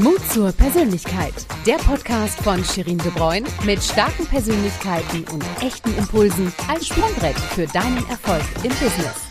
[0.00, 1.34] Mut zur Persönlichkeit.
[1.66, 7.66] Der Podcast von Shirin De Bruyne mit starken Persönlichkeiten und echten Impulsen als Sprungbrett für
[7.66, 9.28] deinen Erfolg im Business.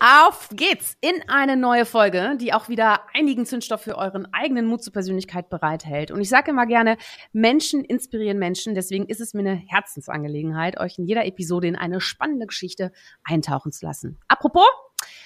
[0.00, 4.82] Auf geht's in eine neue Folge, die auch wieder einigen Zündstoff für euren eigenen Mut
[4.82, 6.10] zur Persönlichkeit bereithält.
[6.10, 6.96] Und ich sage immer gerne,
[7.34, 8.74] Menschen inspirieren Menschen.
[8.74, 12.92] Deswegen ist es mir eine Herzensangelegenheit, euch in jeder Episode in eine spannende Geschichte
[13.24, 14.18] eintauchen zu lassen.
[14.26, 14.64] Apropos,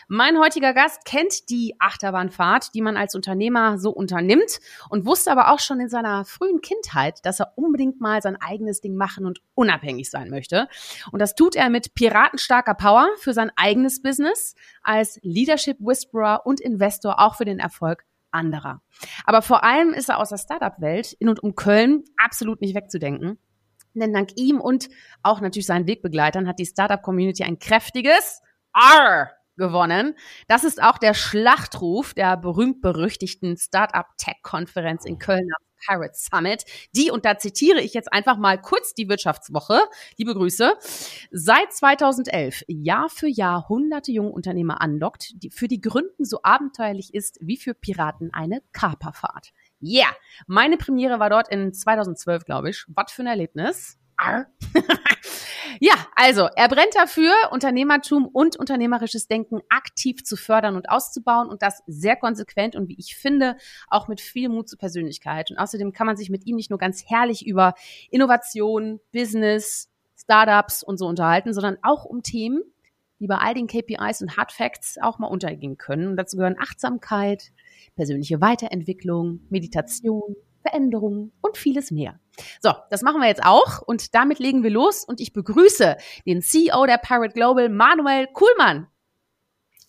[0.08, 4.58] mein heutiger Gast kennt die Achterbahnfahrt, die man als Unternehmer so unternimmt
[4.88, 8.80] und wusste aber auch schon in seiner frühen Kindheit, dass er unbedingt mal sein eigenes
[8.80, 10.66] Ding machen und unabhängig sein möchte.
[11.12, 16.60] Und das tut er mit piratenstarker Power für sein eigenes Business, als Leadership Whisperer und
[16.60, 18.80] Investor auch für den Erfolg anderer.
[19.26, 23.38] Aber vor allem ist er aus der Startup-Welt in und um Köln absolut nicht wegzudenken.
[23.92, 24.88] Denn dank ihm und
[25.22, 28.40] auch natürlich seinen Wegbegleitern hat die Startup-Community ein kräftiges
[28.74, 30.14] R gewonnen.
[30.46, 35.50] Das ist auch der Schlachtruf der berühmt-berüchtigten Startup-Tech-Konferenz in Köln
[35.86, 36.64] Pirate Summit.
[36.94, 39.80] Die, und da zitiere ich jetzt einfach mal kurz die Wirtschaftswoche,
[40.16, 40.74] liebe Grüße,
[41.30, 47.14] seit 2011 Jahr für Jahr hunderte junge Unternehmer anlockt, die für die Gründen so abenteuerlich
[47.14, 49.52] ist wie für Piraten eine Kaperfahrt.
[49.80, 50.10] Yeah,
[50.46, 52.84] meine Premiere war dort in 2012, glaube ich.
[52.88, 53.96] Was für ein Erlebnis.
[55.80, 61.62] ja, also er brennt dafür, Unternehmertum und unternehmerisches Denken aktiv zu fördern und auszubauen und
[61.62, 63.56] das sehr konsequent und wie ich finde,
[63.88, 65.50] auch mit viel Mut zur Persönlichkeit.
[65.50, 67.74] Und außerdem kann man sich mit ihm nicht nur ganz herrlich über
[68.10, 72.62] Innovation, Business, Startups und so unterhalten, sondern auch um Themen,
[73.20, 76.08] die bei all den KPIs und Hard Facts auch mal untergehen können.
[76.08, 77.52] Und dazu gehören Achtsamkeit,
[77.96, 82.18] persönliche Weiterentwicklung, Meditation, Veränderungen und vieles mehr.
[82.60, 86.42] So, das machen wir jetzt auch und damit legen wir los und ich begrüße den
[86.42, 88.86] CEO der Pirate Global, Manuel Kuhlmann.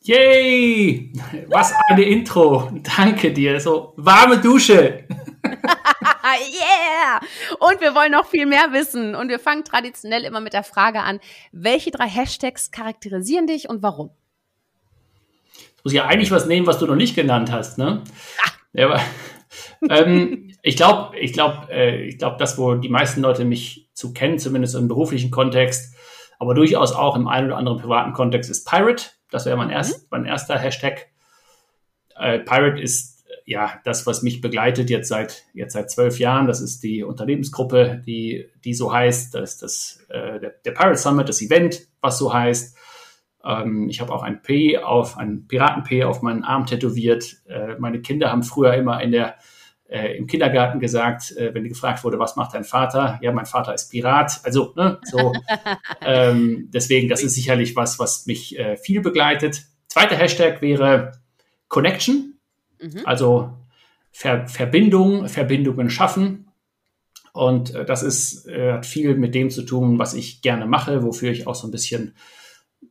[0.02, 1.12] Yay!
[1.48, 2.72] Was eine Intro.
[2.96, 3.60] Danke dir.
[3.60, 5.04] So warme Dusche.
[5.44, 7.20] yeah!
[7.60, 9.14] Und wir wollen noch viel mehr wissen.
[9.14, 11.20] Und wir fangen traditionell immer mit der Frage an,
[11.52, 14.12] welche drei Hashtags charakterisieren dich und warum?
[15.78, 18.04] Ich muss ja eigentlich was nehmen, was du noch nicht genannt hast, ne?
[18.44, 18.52] Ah.
[18.74, 19.02] Ja, aber,
[19.90, 24.14] ähm, ich glaube, ich glaube, äh, ich glaube, das, wo die meisten Leute mich zu
[24.14, 25.96] kennen, zumindest im beruflichen Kontext,
[26.38, 29.06] aber durchaus auch im einen oder anderen privaten Kontext, ist Pirate.
[29.30, 29.74] Das wäre mein, mhm.
[29.74, 31.08] erst, mein erster Hashtag.
[32.16, 36.48] Äh, Pirate ist ja das, was mich begleitet jetzt seit jetzt seit zwölf Jahren.
[36.48, 39.36] Das ist die Unternehmensgruppe, die die so heißt.
[39.36, 42.78] Das ist das äh, der, der Pirate Summit, das Event, was so heißt.
[43.44, 47.38] Ähm, ich habe auch ein P auf ein Piraten P auf meinen Arm tätowiert.
[47.48, 49.36] Äh, meine Kinder haben früher immer in der
[49.90, 53.18] äh, im Kindergarten gesagt, äh, wenn gefragt wurde, was macht dein Vater?
[53.22, 54.40] Ja, mein Vater ist Pirat.
[54.44, 55.34] Also, ne, so.
[56.02, 59.64] ähm, deswegen, das ist sicherlich was, was mich äh, viel begleitet.
[59.88, 61.14] Zweiter Hashtag wäre
[61.68, 62.36] Connection,
[62.80, 63.02] mhm.
[63.06, 63.54] also
[64.12, 66.52] Ver Verbindung, Verbindungen schaffen.
[67.34, 71.04] Und äh, das ist, äh, hat viel mit dem zu tun, was ich gerne mache,
[71.04, 72.16] wofür ich auch so ein bisschen,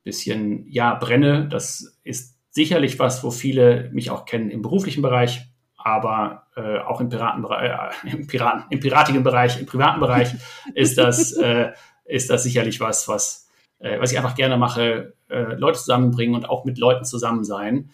[0.04, 1.48] bisschen, ja, brenne.
[1.48, 7.00] Das ist sicherlich was, wo viele mich auch kennen im beruflichen Bereich aber äh, auch
[7.00, 10.34] im Piratenbereich, äh, im Piraten, im piratigen Bereich, im privaten Bereich
[10.74, 11.72] ist das, äh,
[12.04, 16.48] ist das sicherlich was, was, äh, was ich einfach gerne mache, äh, Leute zusammenbringen und
[16.48, 17.90] auch mit Leuten zusammen sein.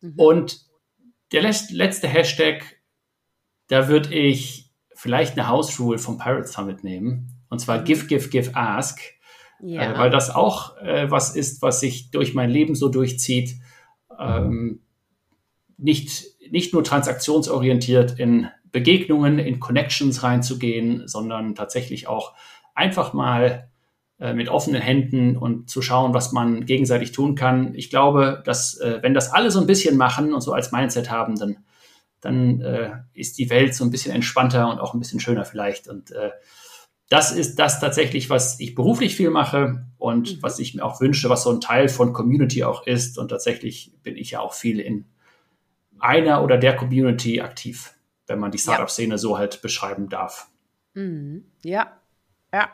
[0.00, 0.14] Mhm.
[0.16, 0.60] Und
[1.32, 2.80] der letzte Hashtag,
[3.68, 7.30] da würde ich vielleicht eine House Rule vom Pirate Summit nehmen.
[7.48, 7.84] Und zwar mhm.
[7.84, 9.00] Give, Give, Give, Ask.
[9.60, 9.94] Ja.
[9.94, 13.56] Äh, weil das auch äh, was ist, was sich durch mein Leben so durchzieht.
[14.18, 14.80] Ähm,
[15.76, 22.34] nicht nicht nur transaktionsorientiert in Begegnungen, in Connections reinzugehen, sondern tatsächlich auch
[22.74, 23.70] einfach mal
[24.18, 27.74] äh, mit offenen Händen und zu schauen, was man gegenseitig tun kann.
[27.74, 31.10] Ich glaube, dass äh, wenn das alle so ein bisschen machen und so als Mindset
[31.10, 31.58] haben, dann,
[32.20, 35.88] dann äh, ist die Welt so ein bisschen entspannter und auch ein bisschen schöner vielleicht.
[35.88, 36.30] Und äh,
[37.08, 40.42] das ist das tatsächlich, was ich beruflich viel mache und mhm.
[40.42, 43.18] was ich mir auch wünsche, was so ein Teil von Community auch ist.
[43.18, 45.06] Und tatsächlich bin ich ja auch viel in
[45.98, 47.94] einer oder der Community aktiv,
[48.26, 49.18] wenn man die Startup-Szene ja.
[49.18, 50.48] so halt beschreiben darf.
[50.94, 51.44] Mhm.
[51.62, 52.00] Ja,
[52.52, 52.70] ja.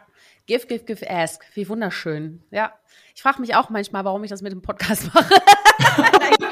[0.47, 1.45] Give, give, give, ask.
[1.55, 2.43] Wie wunderschön.
[2.51, 2.75] Ja.
[3.15, 5.35] Ich frage mich auch manchmal, warum ich das mit dem Podcast mache.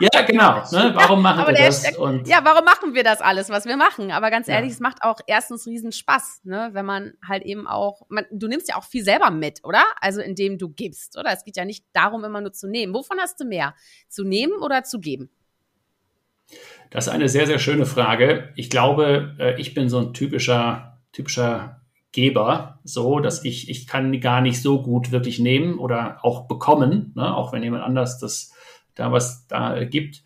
[0.00, 0.62] ja, genau.
[0.72, 0.92] Ne?
[0.94, 1.80] Warum machen wir das?
[1.80, 4.10] Steckt, ja, warum machen wir das alles, was wir machen?
[4.10, 4.74] Aber ganz ehrlich, ja.
[4.74, 6.70] es macht auch erstens riesen Spaß, ne?
[6.72, 9.84] wenn man halt eben auch, man, du nimmst ja auch viel selber mit, oder?
[10.00, 11.32] Also indem du gibst, oder?
[11.32, 12.94] Es geht ja nicht darum, immer nur zu nehmen.
[12.94, 13.74] Wovon hast du mehr?
[14.08, 15.30] Zu nehmen oder zu geben?
[16.90, 18.52] Das ist eine sehr, sehr schöne Frage.
[18.56, 21.82] Ich glaube, äh, ich bin so ein typischer, typischer
[22.12, 27.12] Geber, so dass ich, ich kann gar nicht so gut wirklich nehmen oder auch bekommen,
[27.14, 27.36] ne?
[27.36, 28.54] auch wenn jemand anders das
[28.98, 30.22] da was da gibt.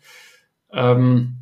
[0.71, 1.37] Ähm,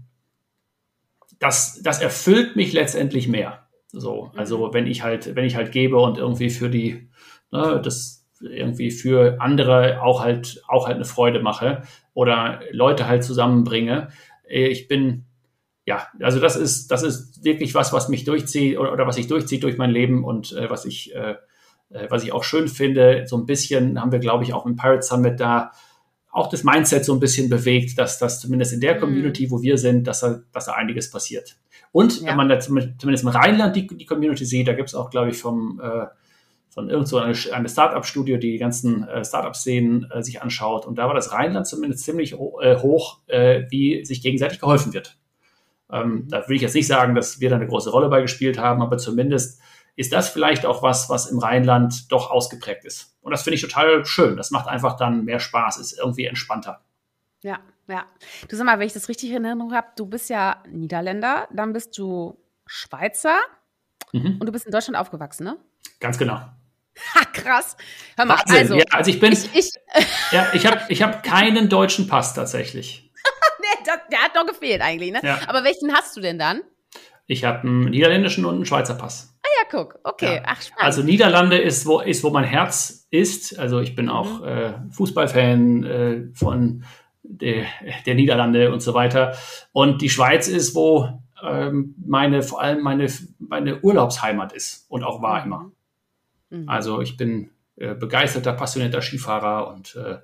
[1.39, 3.67] das, das erfüllt mich letztendlich mehr.
[3.87, 4.73] So, also mhm.
[4.73, 7.09] wenn ich halt, wenn ich halt gebe und irgendwie für die,
[7.51, 11.83] ne, das irgendwie für andere auch halt, auch halt eine Freude mache
[12.13, 14.09] oder Leute halt zusammenbringe.
[14.47, 15.25] Äh, ich bin,
[15.85, 19.27] ja, also das ist, das ist wirklich was, was mich durchzieht oder, oder was ich
[19.27, 21.35] durchzieht durch mein Leben und äh, was ich, äh,
[21.89, 23.25] äh, was ich auch schön finde.
[23.25, 25.71] So ein bisschen haben wir, glaube ich, auch im Pirate Summit da
[26.31, 28.99] auch das Mindset so ein bisschen bewegt, dass das zumindest in der mhm.
[28.99, 31.57] Community, wo wir sind, dass da, dass da einiges passiert.
[31.91, 32.27] Und ja.
[32.27, 35.29] wenn man da zumindest im Rheinland die, die Community sieht, da gibt es auch, glaube
[35.29, 36.05] ich, vom äh,
[36.71, 40.85] von irgend so eine, eine Startup-Studio, die die ganzen äh, Startup-Szenen äh, sich anschaut.
[40.85, 45.17] Und da war das Rheinland zumindest ziemlich äh, hoch, äh, wie sich gegenseitig geholfen wird.
[45.91, 46.27] Ähm, mhm.
[46.29, 48.81] da will ich jetzt nicht sagen, dass wir da eine große Rolle bei gespielt haben,
[48.81, 49.59] aber zumindest
[49.95, 53.17] ist das vielleicht auch was, was im Rheinland doch ausgeprägt ist.
[53.21, 54.37] Und das finde ich total schön.
[54.37, 56.81] Das macht einfach dann mehr Spaß, ist irgendwie entspannter.
[57.43, 58.05] Ja, ja.
[58.47, 61.73] Du sag mal, wenn ich das richtig in Erinnerung habe, du bist ja Niederländer, dann
[61.73, 63.37] bist du Schweizer
[64.13, 64.37] mhm.
[64.39, 65.57] und du bist in Deutschland aufgewachsen, ne?
[65.99, 66.35] Ganz genau.
[66.35, 67.77] Ha, krass.
[68.17, 68.57] Hör mal, Wahnsinn.
[68.57, 68.75] also.
[68.75, 69.33] Ja, also ich bin.
[69.33, 69.71] Ich, ich,
[70.31, 73.11] ja, ich habe ich hab keinen deutschen Pass tatsächlich.
[73.59, 75.19] nee, der, der, hat doch gefehlt eigentlich, ne?
[75.23, 75.39] Ja.
[75.47, 76.61] Aber welchen hast du denn dann?
[77.27, 79.37] Ich habe einen niederländischen und einen Schweizer Pass.
[79.43, 80.35] Ah ja, guck, okay.
[80.35, 80.43] Ja.
[80.45, 80.83] Ach, spannend.
[80.83, 83.57] Also Niederlande ist wo, ist, wo mein Herz ist.
[83.57, 84.47] Also ich bin auch mhm.
[84.47, 86.83] äh, Fußballfan äh, von
[87.23, 87.65] der,
[88.05, 89.33] der Niederlande und so weiter.
[89.71, 93.07] Und die Schweiz ist, wo ähm, meine, vor allem meine,
[93.39, 95.45] meine Urlaubsheimat ist und auch war mhm.
[95.45, 95.71] immer.
[96.49, 96.69] Mhm.
[96.69, 100.17] Also ich bin äh, begeisterter, passionierter Skifahrer und äh,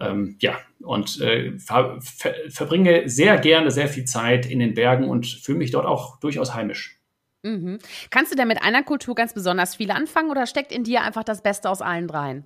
[0.00, 5.08] ähm, ja, und äh, ver ver verbringe sehr gerne sehr viel Zeit in den Bergen
[5.08, 7.00] und fühle mich dort auch durchaus heimisch.
[7.42, 7.78] Mhm.
[8.10, 11.24] Kannst du denn mit einer Kultur ganz besonders viel anfangen oder steckt in dir einfach
[11.24, 12.44] das Beste aus allen dreien?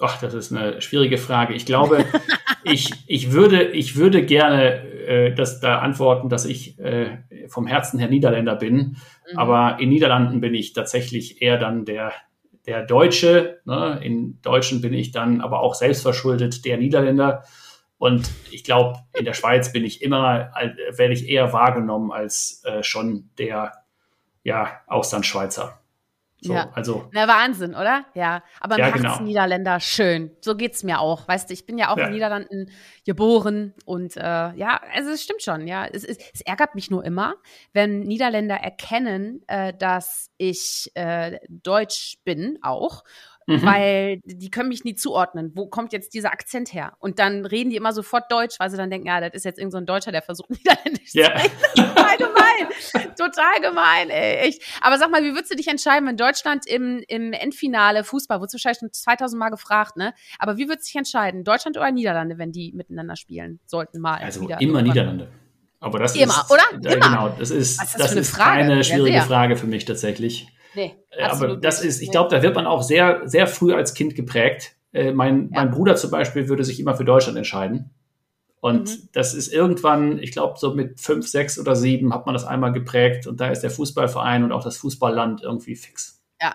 [0.00, 1.52] Ach, das ist eine schwierige Frage.
[1.52, 2.04] Ich glaube,
[2.64, 7.18] ich, ich, würde, ich würde gerne äh, das da antworten, dass ich äh,
[7.48, 8.76] vom Herzen her Niederländer bin.
[9.30, 9.38] Mhm.
[9.38, 12.12] Aber in Niederlanden bin ich tatsächlich eher dann der,
[12.66, 13.60] der Deutsche.
[13.64, 14.00] Ne?
[14.02, 17.44] In Deutschen bin ich dann aber auch selbstverschuldet der Niederländer.
[17.98, 20.52] Und ich glaube, in der Schweiz bin ich immer,
[20.92, 23.72] werde ich eher wahrgenommen als äh, schon der
[24.42, 25.79] ja, Auslandschweizer.
[26.42, 26.70] So, ja.
[26.72, 27.08] also.
[27.12, 28.06] Na, Wahnsinn, oder?
[28.14, 28.42] Ja.
[28.60, 29.20] Aber ja, Herzen genau.
[29.22, 30.30] Niederländer, schön.
[30.40, 31.28] So geht's mir auch.
[31.28, 32.06] Weißt du, ich bin ja auch ja.
[32.06, 32.70] in Niederlanden
[33.04, 35.86] geboren und äh, ja, also es stimmt schon, ja.
[35.86, 37.34] Es, es, es, ärgert mich nur immer,
[37.72, 43.04] wenn Niederländer erkennen, äh, dass ich äh, Deutsch bin auch
[43.46, 43.62] Mhm.
[43.62, 45.52] weil die können mich nie zuordnen.
[45.54, 46.92] Wo kommt jetzt dieser Akzent her?
[46.98, 49.58] Und dann reden die immer sofort Deutsch, weil sie dann denken, ja, das ist jetzt
[49.58, 51.24] irgendein so Deutscher, der versucht Niederländisch ja.
[51.24, 51.56] zu sprechen.
[51.74, 53.14] Total gemein.
[53.16, 54.48] Total gemein, ey.
[54.48, 54.62] Echt.
[54.80, 58.54] Aber sag mal, wie würdest du dich entscheiden, wenn Deutschland im, im Endfinale Fußball, wurdest
[58.54, 60.14] du wahrscheinlich schon 2000 Mal gefragt, ne?
[60.38, 64.18] Aber wie würdest du dich entscheiden, Deutschland oder Niederlande, wenn die miteinander spielen sollten mal?
[64.18, 64.84] Also immer irgendwann.
[64.84, 65.28] Niederlande.
[65.80, 66.62] Aber das immer, ist, oder?
[66.72, 67.08] Äh, immer.
[67.08, 68.64] Genau, das ist, das, das ist Frage?
[68.64, 70.46] eine schwierige ja, Frage für mich tatsächlich.
[70.74, 73.94] Nee, äh, aber das ist, ich glaube, da wird man auch sehr, sehr früh als
[73.94, 74.76] Kind geprägt.
[74.92, 75.60] Äh, mein, ja.
[75.60, 77.90] mein Bruder zum Beispiel würde sich immer für Deutschland entscheiden.
[78.60, 79.08] Und mhm.
[79.12, 82.72] das ist irgendwann, ich glaube, so mit fünf, sechs oder sieben hat man das einmal
[82.72, 86.20] geprägt und da ist der Fußballverein und auch das Fußballland irgendwie fix.
[86.40, 86.54] Ja.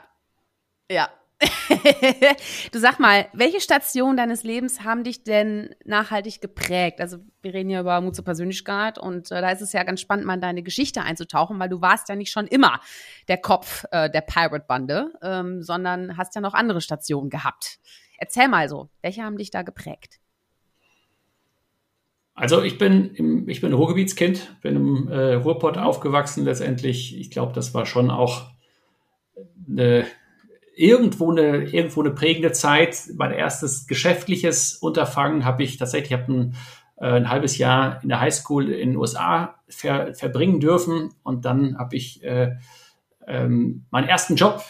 [0.90, 1.10] Ja,
[2.72, 7.02] du sag mal, welche Stationen deines Lebens haben dich denn nachhaltig geprägt?
[7.02, 10.00] Also wir reden ja über Mut zur Persönlichkeit und äh, da ist es ja ganz
[10.00, 12.80] spannend, mal in deine Geschichte einzutauchen, weil du warst ja nicht schon immer
[13.28, 17.80] der Kopf äh, der Pirate-Bande, ähm, sondern hast ja noch andere Stationen gehabt.
[18.18, 20.20] Erzähl mal so, welche haben dich da geprägt?
[22.34, 27.18] Also ich bin im, ich bin Ruhrgebietskind, bin im äh, Ruhrpott aufgewachsen letztendlich.
[27.18, 28.50] Ich glaube, das war schon auch
[29.70, 30.06] eine
[30.76, 33.10] irgendwo eine, irgendwo eine prägende Zeit.
[33.16, 36.56] Mein erstes geschäftliches Unterfangen habe ich tatsächlich, ich habe ein,
[36.98, 41.78] äh, ein halbes Jahr in der Highschool in den USA ver, verbringen dürfen und dann
[41.78, 42.56] habe ich äh,
[43.28, 44.64] ähm, meinen ersten Job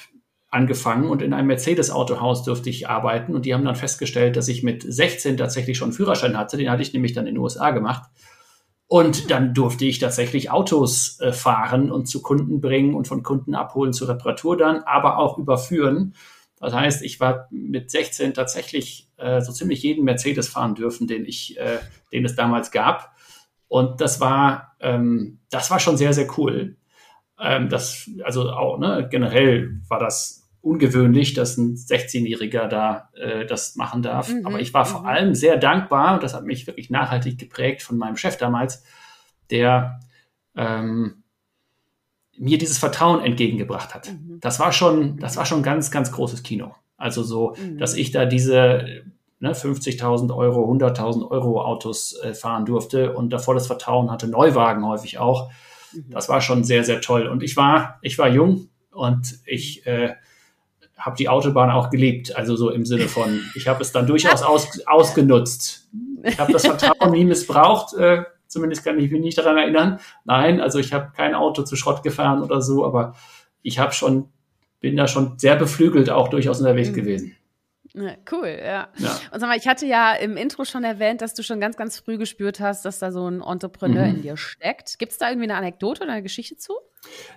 [0.50, 4.64] angefangen und in einem Mercedes-Autohaus durfte ich arbeiten und die haben dann festgestellt, dass ich
[4.64, 6.56] mit 16 tatsächlich schon einen Führerschein hatte.
[6.56, 8.10] Den hatte ich nämlich dann in den USA gemacht.
[8.88, 13.56] Und dann durfte ich tatsächlich Autos äh, fahren und zu Kunden bringen und von Kunden
[13.56, 16.14] abholen zur Reparatur dann, aber auch überführen.
[16.60, 21.26] Das heißt, ich war mit 16 tatsächlich äh, so ziemlich jeden Mercedes fahren dürfen, den
[21.26, 21.80] ich, äh,
[22.12, 23.16] den es damals gab.
[23.68, 26.78] Und das war, ähm, das war schon sehr, sehr cool.
[27.40, 33.76] Ähm, das, also auch, ne, generell war das ungewöhnlich, dass ein 16-Jähriger da äh, das
[33.76, 34.30] machen darf.
[34.30, 35.06] Mhm, Aber ich war vor mhm.
[35.06, 38.84] allem sehr dankbar, und das hat mich wirklich nachhaltig geprägt von meinem Chef damals,
[39.52, 40.00] der
[40.56, 41.24] ähm,
[42.38, 44.12] mir dieses Vertrauen entgegengebracht hat.
[44.12, 44.40] Mhm.
[44.42, 46.74] Das war schon, das war schon ganz, ganz großes Kino.
[46.98, 47.78] Also so, mhm.
[47.78, 49.04] dass ich da diese,
[49.40, 54.84] ne, 50.000 Euro, 100.000 Euro Autos äh, fahren durfte und davor das Vertrauen hatte, Neuwagen
[54.84, 55.52] häufig auch.
[55.94, 56.10] Mhm.
[56.10, 57.28] Das war schon sehr, sehr toll.
[57.28, 60.16] Und ich war, ich war jung und ich äh,
[60.98, 62.36] habe die Autobahn auch geliebt.
[62.36, 65.88] Also so im Sinne von, ich habe es dann durchaus aus, ausgenutzt.
[66.24, 67.94] Ich habe das Vertrauen nie missbraucht.
[67.96, 70.00] Äh, zumindest kann ich mich nicht daran erinnern.
[70.24, 73.16] Nein, also ich habe kein Auto zu Schrott gefahren oder so, aber
[73.62, 74.30] ich habe schon,
[74.80, 76.96] bin da schon sehr beflügelt auch durchaus unterwegs mhm.
[76.96, 77.36] gewesen.
[78.30, 78.90] Cool, ja.
[78.98, 79.20] ja.
[79.32, 81.98] Und sag mal, ich hatte ja im Intro schon erwähnt, dass du schon ganz, ganz
[81.98, 84.16] früh gespürt hast, dass da so ein Entrepreneur mhm.
[84.16, 85.00] in dir steckt.
[85.00, 86.74] Gibt es da irgendwie eine Anekdote oder eine Geschichte zu?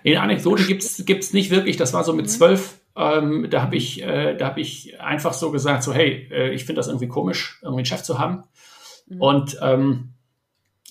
[0.03, 1.77] eine Anekdote gibt es nicht wirklich.
[1.77, 2.29] Das war so mit mhm.
[2.29, 2.78] zwölf.
[2.99, 6.79] Ähm, da habe ich, äh, hab ich einfach so gesagt, so hey, äh, ich finde
[6.79, 8.43] das irgendwie komisch, irgendwie einen Chef zu haben.
[9.07, 9.21] Mhm.
[9.21, 10.13] Und ähm,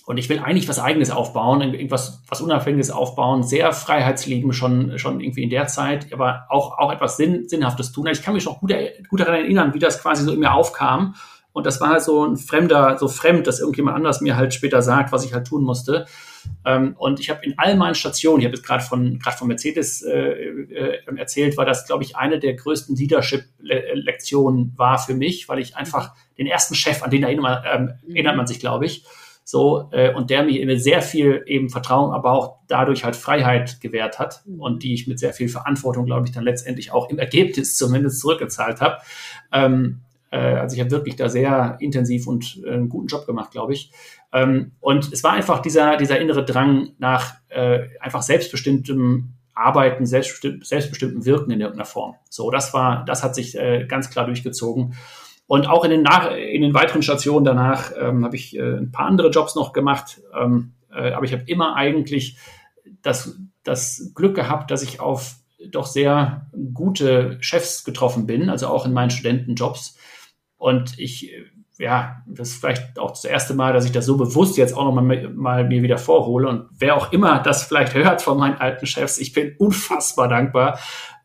[0.09, 5.19] und ich will eigentlich was Eigenes aufbauen, irgendwas was Unabhängiges aufbauen, sehr Freiheitslieben schon, schon
[5.19, 8.07] irgendwie in der Zeit, aber auch, auch etwas Sinn, Sinnhaftes tun.
[8.07, 8.73] Ich kann mich noch gut,
[9.07, 11.13] gut daran erinnern, wie das quasi so in mir aufkam.
[11.59, 15.11] Und das war so ein fremder, so fremd, dass irgendjemand anders mir halt später sagt,
[15.11, 16.05] was ich halt tun musste.
[16.63, 19.49] Ähm, und ich habe in all meinen Stationen, ich habe jetzt gerade von, gerade von
[19.49, 25.49] Mercedes äh, äh, erzählt, war das, glaube ich, eine der größten Leadership-Lektionen war für mich,
[25.49, 28.85] weil ich einfach den ersten Chef, an den erinnert man, ähm, erinnert man sich, glaube
[28.85, 29.03] ich,
[29.43, 34.17] so, äh, und der mir sehr viel eben Vertrauen, aber auch dadurch halt Freiheit gewährt
[34.17, 34.61] hat mhm.
[34.61, 38.21] und die ich mit sehr viel Verantwortung, glaube ich, dann letztendlich auch im Ergebnis zumindest
[38.21, 38.99] zurückgezahlt habe.
[39.51, 43.51] Ähm, äh, also ich habe wirklich da sehr intensiv und äh, einen guten Job gemacht,
[43.51, 43.91] glaube ich.
[44.31, 50.61] Ähm, und es war einfach dieser, dieser innere Drang nach äh, einfach selbstbestimmtem Arbeiten, selbstbestimm
[50.61, 52.15] selbstbestimmtem Wirken in irgendeiner Form.
[52.29, 54.95] So, das war, das hat sich äh, ganz klar durchgezogen.
[55.47, 58.91] Und auch in den, nach, in den weiteren Stationen danach ähm, habe ich äh, ein
[58.91, 60.21] paar andere Jobs noch gemacht.
[60.39, 62.37] Ähm, äh, aber ich habe immer eigentlich
[63.01, 65.35] das, das Glück gehabt, dass ich auf
[65.71, 69.97] doch sehr gute Chefs getroffen bin, also auch in meinen Studentenjobs.
[70.59, 71.33] Und ich,
[71.79, 74.83] ja, das ist vielleicht auch das erste Mal, dass ich das so bewusst jetzt auch
[74.83, 76.47] nochmal mal mir wieder vorhole.
[76.47, 80.77] Und wer auch immer das vielleicht hört von meinen alten Chefs, ich bin unfassbar dankbar,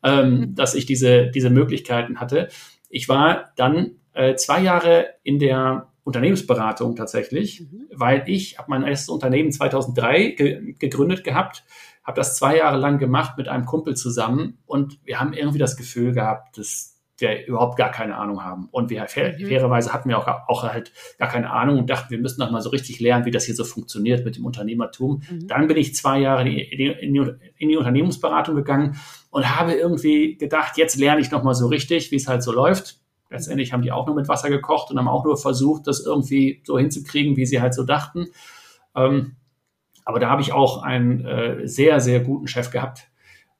[0.02, 2.48] ähm, dass ich diese, diese Möglichkeiten hatte.
[2.88, 7.88] Ich war dann äh, zwei Jahre in der Unternehmensberatung tatsächlich, mhm.
[7.92, 11.64] weil ich habe mein erstes Unternehmen 2003 ge gegründet gehabt,
[12.04, 15.76] habe das zwei Jahre lang gemacht mit einem Kumpel zusammen und wir haben irgendwie das
[15.76, 18.68] Gefühl gehabt, dass wir überhaupt gar keine Ahnung haben.
[18.70, 19.46] Und wir, fair, mhm.
[19.46, 22.60] fairerweise hatten wir auch, auch halt gar keine Ahnung und dachten, wir müssen noch mal
[22.60, 25.22] so richtig lernen, wie das hier so funktioniert mit dem Unternehmertum.
[25.30, 25.46] Mhm.
[25.46, 28.96] Dann bin ich zwei Jahre in die, in, die, in die, Unternehmensberatung gegangen
[29.30, 32.52] und habe irgendwie gedacht, jetzt lerne ich noch mal so richtig, wie es halt so
[32.52, 32.98] läuft.
[33.30, 36.62] Letztendlich haben die auch nur mit Wasser gekocht und haben auch nur versucht, das irgendwie
[36.64, 38.26] so hinzukriegen, wie sie halt so dachten.
[38.94, 39.36] Ähm,
[40.04, 43.08] aber da habe ich auch einen äh, sehr, sehr guten Chef gehabt.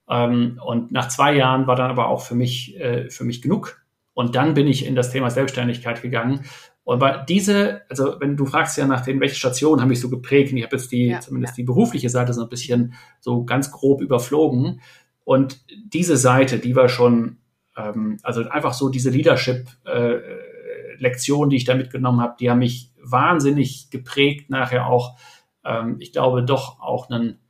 [0.09, 3.81] Ähm, und nach zwei Jahren war dann aber auch für mich, äh, für mich genug.
[4.13, 6.45] Und dann bin ich in das Thema Selbstständigkeit gegangen.
[6.85, 10.11] Und bei diese, also wenn du fragst ja nach den, welche Stationen haben mich so
[10.11, 11.63] geprägt, und ich habe jetzt die, ja, zumindest ja.
[11.63, 14.81] die berufliche Seite so ein bisschen so ganz grob überflogen.
[15.25, 17.39] Und diese Seite, die war schon
[17.77, 22.93] ähm, also einfach so diese Leadership-Lektionen, äh, die ich da mitgenommen habe, die haben mich
[23.03, 25.19] wahnsinnig geprägt, nachher auch,
[25.65, 27.41] ähm, ich glaube, doch auch einen,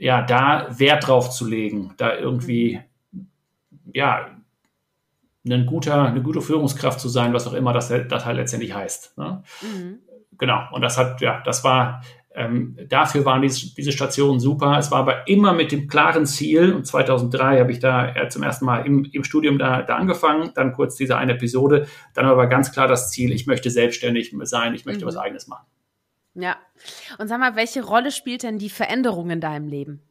[0.00, 2.80] ja, da Wert drauf zu legen, da irgendwie,
[3.92, 4.30] ja,
[5.46, 9.18] ein guter, eine gute Führungskraft zu sein, was auch immer das, das halt letztendlich heißt.
[9.18, 9.42] Ne?
[9.60, 9.98] Mhm.
[10.38, 10.62] Genau.
[10.72, 12.02] Und das hat, ja, das war
[12.32, 14.78] ähm, dafür waren diese, diese Stationen super.
[14.78, 16.72] Es war aber immer mit dem klaren Ziel.
[16.72, 20.52] Und 2003 habe ich da äh, zum ersten Mal im, im Studium da, da angefangen.
[20.54, 21.86] Dann kurz diese eine Episode.
[22.14, 25.08] Dann aber ganz klar das Ziel, ich möchte selbstständig sein, ich möchte mhm.
[25.08, 25.66] was Eigenes machen.
[26.40, 26.56] Ja.
[27.18, 30.02] Und sag mal, welche Rolle spielt denn die Veränderung in deinem Leben?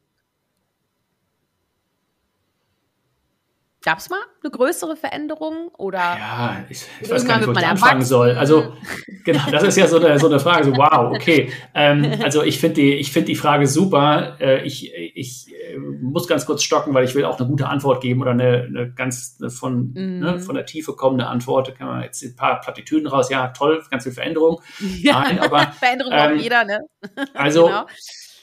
[3.81, 5.99] Gab es mal eine größere Veränderung oder?
[5.99, 8.31] Ja, ich, ich weiß gar nicht, wo ich anfangen soll.
[8.31, 8.73] Also
[9.23, 10.65] genau, das ist ja so eine, so eine Frage.
[10.65, 11.49] So wow, okay.
[11.73, 14.35] Ähm, also ich finde die, ich finde die Frage super.
[14.41, 18.01] Äh, ich, ich äh, muss ganz kurz stocken, weil ich will auch eine gute Antwort
[18.01, 20.19] geben oder eine, eine ganz eine von mm.
[20.19, 21.69] ne, von der Tiefe kommende Antwort.
[21.69, 23.29] Da kann man jetzt ein paar Plattitüden raus.
[23.29, 24.61] Ja, toll, ganz viel Veränderung.
[24.79, 26.79] Ja, Nein, aber Veränderung ähm, auch jeder, ne?
[27.33, 27.85] Also genau.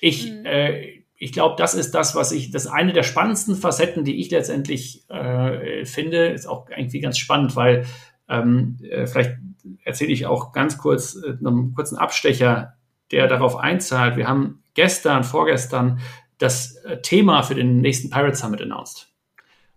[0.00, 0.46] ich mm.
[0.46, 4.30] äh, ich glaube, das ist das, was ich, das eine der spannendsten Facetten, die ich
[4.30, 7.86] letztendlich äh, finde, ist auch irgendwie ganz spannend, weil
[8.28, 9.36] ähm, äh, vielleicht
[9.84, 12.74] erzähle ich auch ganz kurz äh, einen kurzen Abstecher,
[13.10, 14.16] der darauf einzahlt.
[14.16, 16.00] Wir haben gestern, vorgestern
[16.38, 19.08] das äh, Thema für den nächsten Pirate Summit announced.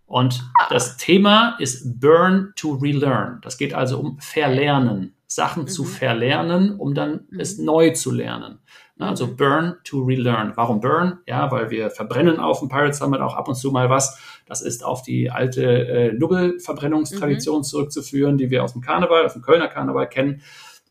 [0.06, 3.40] Und das Thema ist Burn to Relearn.
[3.44, 5.68] Das geht also um Verlernen, Sachen mhm.
[5.68, 7.40] zu verlernen, um dann mhm.
[7.40, 8.60] es neu zu lernen.
[9.00, 9.08] Ne?
[9.08, 9.38] Also mhm.
[9.38, 10.52] Burn to Relearn.
[10.56, 11.20] Warum Burn?
[11.26, 14.20] Ja, weil wir verbrennen auf dem Pirate Summit auch ab und zu mal was.
[14.46, 17.64] Das ist auf die alte äh, Nubbel-Verbrennungstradition mhm.
[17.64, 20.42] zurückzuführen, die wir aus dem Karneval, aus dem Kölner Karneval kennen.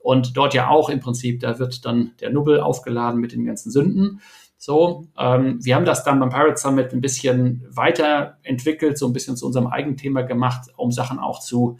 [0.01, 3.71] Und dort ja auch im Prinzip, da wird dann der Nubbel aufgeladen mit den ganzen
[3.71, 4.21] Sünden.
[4.57, 9.37] So, ähm, wir haben das dann beim Pirate Summit ein bisschen weiterentwickelt, so ein bisschen
[9.37, 11.77] zu unserem eigenen Thema gemacht, um Sachen auch zu,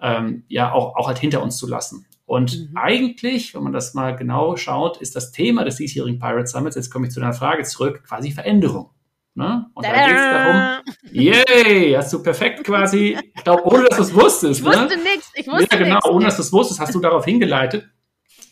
[0.00, 2.06] ähm, ja, auch, auch halt hinter uns zu lassen.
[2.26, 2.76] Und mhm.
[2.76, 6.90] eigentlich, wenn man das mal genau schaut, ist das Thema des diesjährigen Pirate Summits, jetzt
[6.90, 8.90] komme ich zu deiner Frage zurück, quasi Veränderung.
[9.34, 9.66] Ne?
[9.74, 14.02] Und da geht es darum, yay, hast du perfekt quasi, ich glaube, ohne dass du
[14.02, 14.60] es wusstest.
[14.60, 15.02] Ich wusste ne?
[15.02, 16.06] nichts, ich wusste Ja, genau, nix.
[16.06, 17.86] ohne dass du es wusstest, hast du darauf hingeleitet.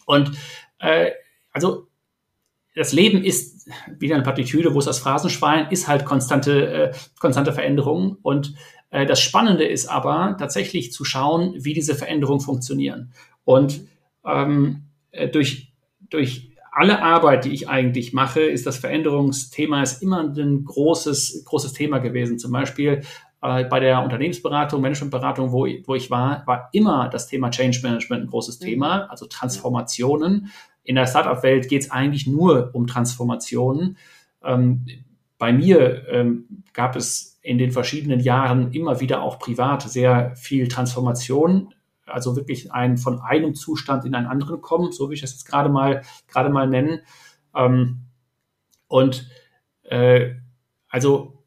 [0.07, 0.33] Und
[0.79, 1.11] äh,
[1.53, 1.89] also
[2.75, 7.53] das Leben ist wieder eine Partitüde, wo es das Phrasenschwein ist halt konstante, äh, konstante
[7.53, 8.19] Veränderungen.
[8.23, 8.55] Und
[8.91, 13.13] äh, das Spannende ist aber tatsächlich zu schauen, wie diese Veränderungen funktionieren.
[13.45, 13.83] Und
[14.25, 15.73] ähm, äh, durch,
[16.11, 21.73] durch alle Arbeit, die ich eigentlich mache, ist das Veränderungsthema ist immer ein großes, großes
[21.73, 22.39] Thema gewesen.
[22.39, 23.03] Zum Beispiel
[23.43, 28.25] äh, bei der Unternehmensberatung, Managementberatung, wo, wo ich war, war immer das Thema Change Management
[28.25, 28.65] ein großes mhm.
[28.65, 30.51] Thema, also Transformationen
[30.85, 33.97] in der Startup-Welt geht es eigentlich nur um Transformationen.
[34.45, 34.87] Ähm,
[35.39, 40.69] bei mir ähm, gab es in den verschiedenen Jahren immer wieder auch privat sehr viel
[40.69, 41.75] Transformation,
[42.07, 45.47] also wirklich ein von einem Zustand in einen anderen kommen, so wie ich das jetzt
[45.47, 47.01] gerade mal gerade mal nennen.
[47.55, 48.01] Ähm,
[48.89, 49.29] und
[49.85, 50.35] äh,
[50.89, 51.45] also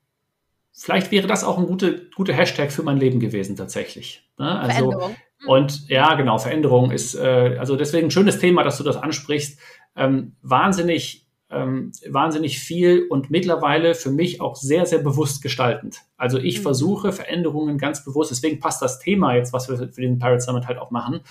[0.72, 4.30] vielleicht wäre das auch ein guter gute Hashtag für mein Leben gewesen tatsächlich.
[4.38, 4.60] Ne?
[4.60, 5.14] Also
[5.46, 9.60] und ja, genau, Veränderung ist, äh, also deswegen ein schönes Thema, dass du das ansprichst.
[9.96, 16.02] Ähm, wahnsinnig, ähm, wahnsinnig viel und mittlerweile für mich auch sehr, sehr bewusst gestaltend.
[16.18, 16.64] Also ich mhm.
[16.64, 20.68] versuche Veränderungen ganz bewusst, deswegen passt das Thema jetzt, was wir für den Pirate Summit
[20.68, 21.22] halt auch machen.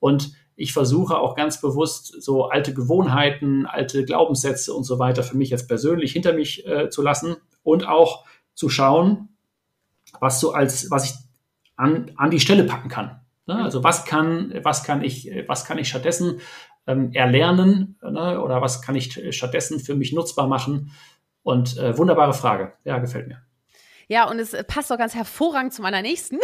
[0.00, 5.36] Und ich versuche auch ganz bewusst so alte Gewohnheiten, alte Glaubenssätze und so weiter für
[5.36, 9.28] mich jetzt persönlich hinter mich äh, zu lassen und auch zu schauen,
[10.18, 11.14] was so als, was ich
[11.76, 13.20] an, an die Stelle packen kann.
[13.46, 13.62] Ne?
[13.62, 16.40] Also was kann, was kann ich, was kann ich stattdessen
[16.88, 18.40] ähm, erlernen ne?
[18.40, 20.90] oder was kann ich stattdessen für mich nutzbar machen?
[21.42, 22.72] Und äh, wunderbare Frage.
[22.84, 23.40] Ja, gefällt mir.
[24.08, 26.38] Ja, und es passt auch ganz hervorragend zu meiner nächsten.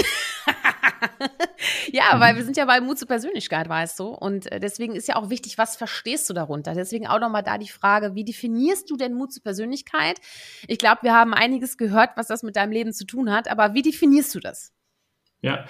[1.93, 2.21] ja, mhm.
[2.21, 4.09] weil wir sind ja bei Mut zur Persönlichkeit, weißt du.
[4.09, 6.75] Und äh, deswegen ist ja auch wichtig, was verstehst du darunter?
[6.75, 10.21] Deswegen auch nochmal da die Frage, wie definierst du denn Mut zur Persönlichkeit?
[10.69, 13.75] Ich glaube, wir haben einiges gehört, was das mit deinem Leben zu tun hat, aber
[13.75, 14.73] wie definierst du das?
[15.41, 15.67] Ja,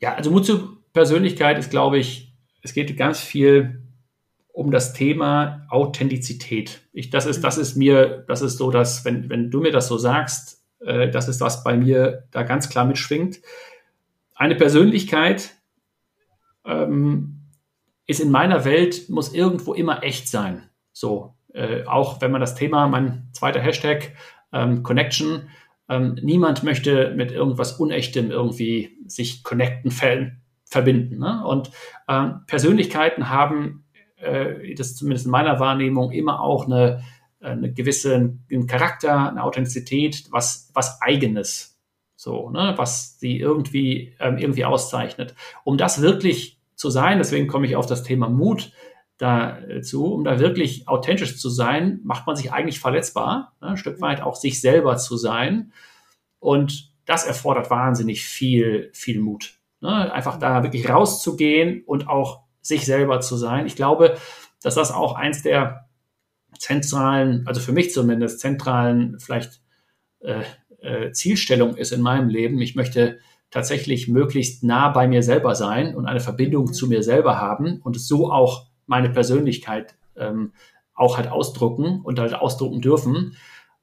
[0.00, 2.27] ja, also Mut zur Persönlichkeit ist, glaube ich,
[2.62, 3.82] es geht ganz viel
[4.52, 6.80] um das Thema Authentizität.
[6.92, 9.86] Ich, das ist, das ist mir, das ist so, dass, wenn, wenn du mir das
[9.86, 13.40] so sagst, äh, das ist was bei mir da ganz klar mitschwingt.
[14.34, 15.54] Eine Persönlichkeit
[16.64, 17.42] ähm,
[18.06, 20.68] ist in meiner Welt, muss irgendwo immer echt sein.
[20.92, 24.12] So, äh, auch wenn man das Thema, mein zweiter Hashtag,
[24.52, 25.50] ähm, Connection,
[25.88, 31.18] ähm, niemand möchte mit irgendwas Unechtem irgendwie sich connecten, fällen, verbinden.
[31.18, 31.44] Ne?
[31.44, 31.70] Und
[32.06, 33.84] äh, Persönlichkeiten haben,
[34.16, 37.02] äh, das ist zumindest in meiner Wahrnehmung, immer auch eine,
[37.40, 41.80] eine gewisse einen Charakter, eine Authentizität, was, was Eigenes,
[42.16, 42.74] so, ne?
[42.76, 45.34] was sie irgendwie, ähm, irgendwie auszeichnet.
[45.64, 48.72] Um das wirklich zu sein, deswegen komme ich auf das Thema Mut
[49.16, 54.00] dazu, um da wirklich authentisch zu sein, macht man sich eigentlich verletzbar, ne, ein Stück
[54.00, 55.72] weit auch sich selber zu sein.
[56.38, 59.57] Und das erfordert wahnsinnig viel, viel Mut.
[59.80, 63.66] Ne, einfach da wirklich rauszugehen und auch sich selber zu sein.
[63.66, 64.18] Ich glaube,
[64.60, 65.86] dass das auch eins der
[66.58, 69.60] zentralen, also für mich zumindest zentralen vielleicht
[70.18, 70.42] äh,
[70.80, 72.60] äh, Zielstellung ist in meinem Leben.
[72.60, 73.18] Ich möchte
[73.50, 76.72] tatsächlich möglichst nah bei mir selber sein und eine Verbindung mhm.
[76.72, 80.52] zu mir selber haben und so auch meine Persönlichkeit ähm,
[80.94, 83.36] auch halt ausdrucken und halt ausdrucken dürfen.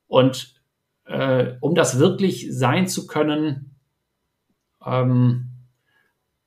[0.08, 0.56] Und
[1.06, 3.78] äh, um das wirklich sein zu können,
[4.86, 5.55] ähm,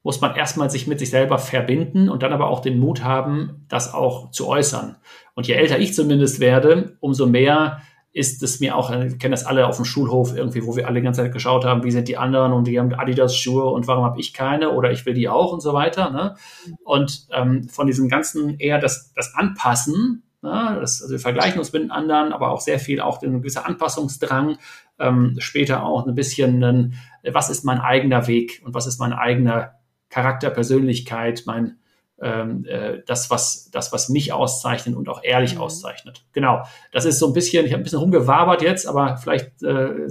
[0.08, 3.66] muss man erstmal sich mit sich selber verbinden und dann aber auch den Mut haben,
[3.68, 4.96] das auch zu äußern.
[5.34, 9.44] Und je älter ich zumindest werde, umso mehr ist es mir auch, wir kennen das
[9.44, 12.08] alle auf dem Schulhof irgendwie, wo wir alle die ganze Zeit geschaut haben, wie sind
[12.08, 15.28] die anderen und die haben Adidas-Schuhe und warum habe ich keine oder ich will die
[15.28, 16.08] auch und so weiter.
[16.08, 16.36] Ne?
[16.84, 20.78] Und ähm, von diesem ganzen eher das, das Anpassen, ne?
[20.80, 23.66] das, also wir vergleichen uns mit den anderen, aber auch sehr viel auch ein gewisser
[23.66, 24.56] Anpassungsdrang,
[24.98, 26.94] ähm, später auch ein bisschen, ein,
[27.30, 29.74] was ist mein eigener Weg und was ist mein eigener
[30.08, 31.78] Charakter, Persönlichkeit, mein
[32.20, 35.60] ähm, äh, das, was, das, was mich auszeichnet und auch ehrlich mhm.
[35.60, 36.24] auszeichnet.
[36.32, 36.64] Genau.
[36.92, 40.08] Das ist so ein bisschen, ich habe ein bisschen rumgewabert jetzt, aber vielleicht äh,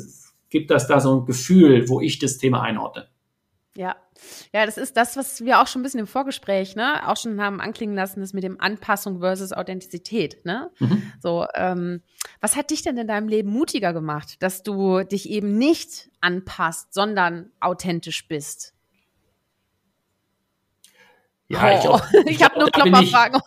[0.50, 3.08] gibt das da so ein Gefühl, wo ich das Thema einordne.
[3.76, 3.96] Ja,
[4.54, 7.40] ja, das ist das, was wir auch schon ein bisschen im Vorgespräch, ne, auch schon
[7.40, 10.72] haben anklingen lassen, das mit dem Anpassung versus Authentizität, ne?
[10.80, 11.12] Mhm.
[11.22, 12.02] So, ähm,
[12.42, 16.94] was hat dich denn in deinem Leben mutiger gemacht, dass du dich eben nicht anpasst,
[16.94, 18.74] sondern authentisch bist?
[21.50, 23.40] Ja, ich, glaub, ich, ich habe nur Klopperfragen.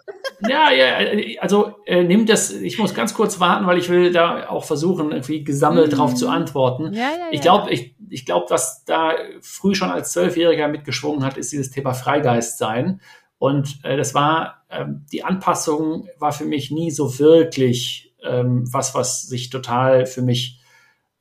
[0.48, 4.48] Ja, ja, also äh, nimm das, ich muss ganz kurz warten, weil ich will da
[4.48, 5.96] auch versuchen, irgendwie gesammelt mhm.
[5.96, 6.94] drauf zu antworten.
[6.94, 11.36] Ja, ja, ich glaube, ich, ich glaube, was da früh schon als Zwölfjähriger mitgeschwungen hat,
[11.36, 13.00] ist dieses Thema Freigeist sein.
[13.38, 18.94] Und äh, das war, äh, die Anpassung war für mich nie so wirklich ähm, was,
[18.94, 20.60] was sich total für mich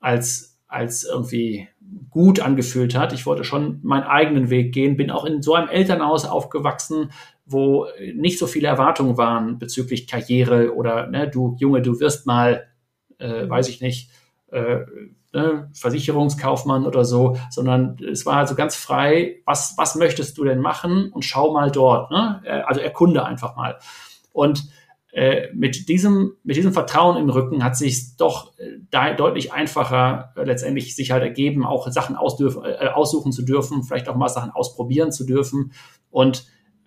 [0.00, 1.68] als, als irgendwie
[2.10, 3.12] gut angefühlt hat.
[3.12, 7.12] Ich wollte schon meinen eigenen Weg gehen, bin auch in so einem Elternhaus aufgewachsen,
[7.46, 12.66] wo nicht so viele Erwartungen waren bezüglich Karriere oder ne, du Junge, du wirst mal,
[13.18, 14.10] äh, weiß ich nicht,
[14.52, 14.80] äh,
[15.32, 20.60] ne, Versicherungskaufmann oder so, sondern es war also ganz frei, was, was möchtest du denn
[20.60, 22.40] machen und schau mal dort, ne?
[22.44, 23.78] Äh, also erkunde einfach mal.
[24.32, 24.68] Und
[25.12, 30.44] äh, mit diesem, mit diesem Vertrauen im Rücken hat sich doch äh, deutlich einfacher äh,
[30.44, 34.52] letztendlich sich halt ergeben, auch Sachen ausdürfen, äh, aussuchen zu dürfen, vielleicht auch mal Sachen
[34.52, 35.72] ausprobieren zu dürfen.
[36.10, 36.46] Und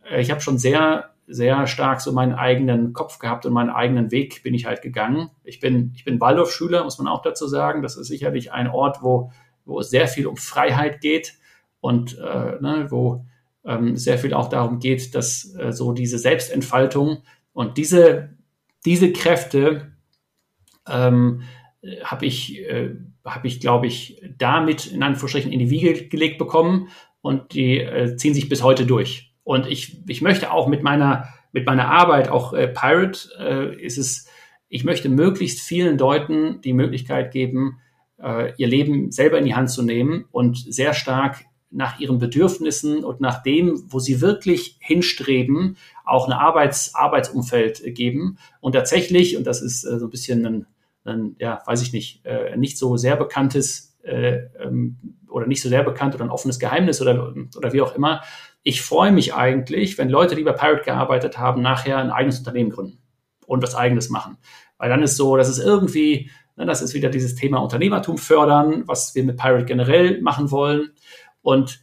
[0.09, 4.09] äh, ich habe schon sehr, sehr stark so meinen eigenen Kopf gehabt und meinen eigenen
[4.11, 5.29] Weg bin ich halt gegangen.
[5.43, 7.81] Ich bin, ich bin Waldorfschüler, muss man auch dazu sagen.
[7.81, 9.31] Das ist sicherlich ein Ort, wo,
[9.65, 11.33] wo es sehr viel um Freiheit geht
[11.79, 13.25] und ne, wo
[13.65, 17.23] ähm, sehr viel auch darum geht, dass so diese Selbstentfaltung
[17.53, 18.35] und diese,
[18.85, 19.93] diese Kräfte
[20.87, 21.43] ähm,
[22.03, 26.89] habe ich, äh, hab ich glaube ich, damit in Anführungsstrichen in die Wiege gelegt bekommen
[27.21, 29.33] und die äh, ziehen sich bis heute durch.
[29.43, 33.97] Und ich, ich möchte auch mit meiner, mit meiner Arbeit, auch äh, Pirate, äh, ist
[33.97, 34.27] es,
[34.69, 37.79] ich möchte möglichst vielen Leuten die Möglichkeit geben,
[38.21, 43.03] äh, ihr Leben selber in die Hand zu nehmen und sehr stark nach ihren Bedürfnissen
[43.03, 48.37] und nach dem, wo sie wirklich hinstreben, auch ein Arbeits Arbeitsumfeld geben.
[48.59, 50.65] Und tatsächlich, und das ist äh, so ein bisschen ein,
[51.05, 54.97] ein, ja, weiß ich nicht, äh, nicht so sehr bekanntes äh, ähm,
[55.29, 58.21] oder nicht so sehr bekannt oder ein offenes Geheimnis oder, oder wie auch immer.
[58.61, 62.69] Ich freue mich eigentlich, wenn Leute, die bei Pirate gearbeitet haben, nachher ein eigenes Unternehmen
[62.69, 62.99] gründen
[63.45, 64.37] und was eigenes machen.
[64.77, 68.83] Weil dann ist so, dass es irgendwie, ne, das ist wieder dieses Thema Unternehmertum fördern,
[68.85, 70.91] was wir mit Pirate generell machen wollen.
[71.41, 71.81] Und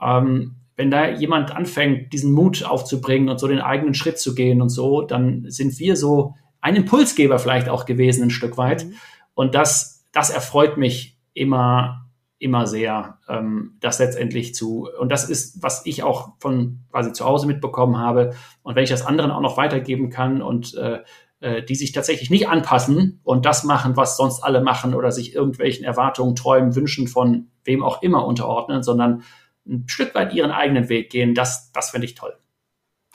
[0.00, 4.60] ähm, wenn da jemand anfängt, diesen Mut aufzubringen und so den eigenen Schritt zu gehen
[4.60, 8.84] und so, dann sind wir so ein Impulsgeber vielleicht auch gewesen, ein Stück weit.
[8.84, 8.94] Mhm.
[9.34, 12.06] Und das, das erfreut mich immer,
[12.38, 17.24] immer sehr, ähm, das letztendlich zu, und das ist, was ich auch von quasi zu
[17.24, 18.34] Hause mitbekommen habe.
[18.62, 21.00] Und wenn ich das anderen auch noch weitergeben kann und äh,
[21.40, 25.34] äh die sich tatsächlich nicht anpassen und das machen, was sonst alle machen oder sich
[25.34, 29.22] irgendwelchen Erwartungen, Träumen, Wünschen von wem auch immer unterordnen, sondern
[29.66, 32.36] ein Stück weit ihren eigenen Weg gehen, das, das finde ich toll.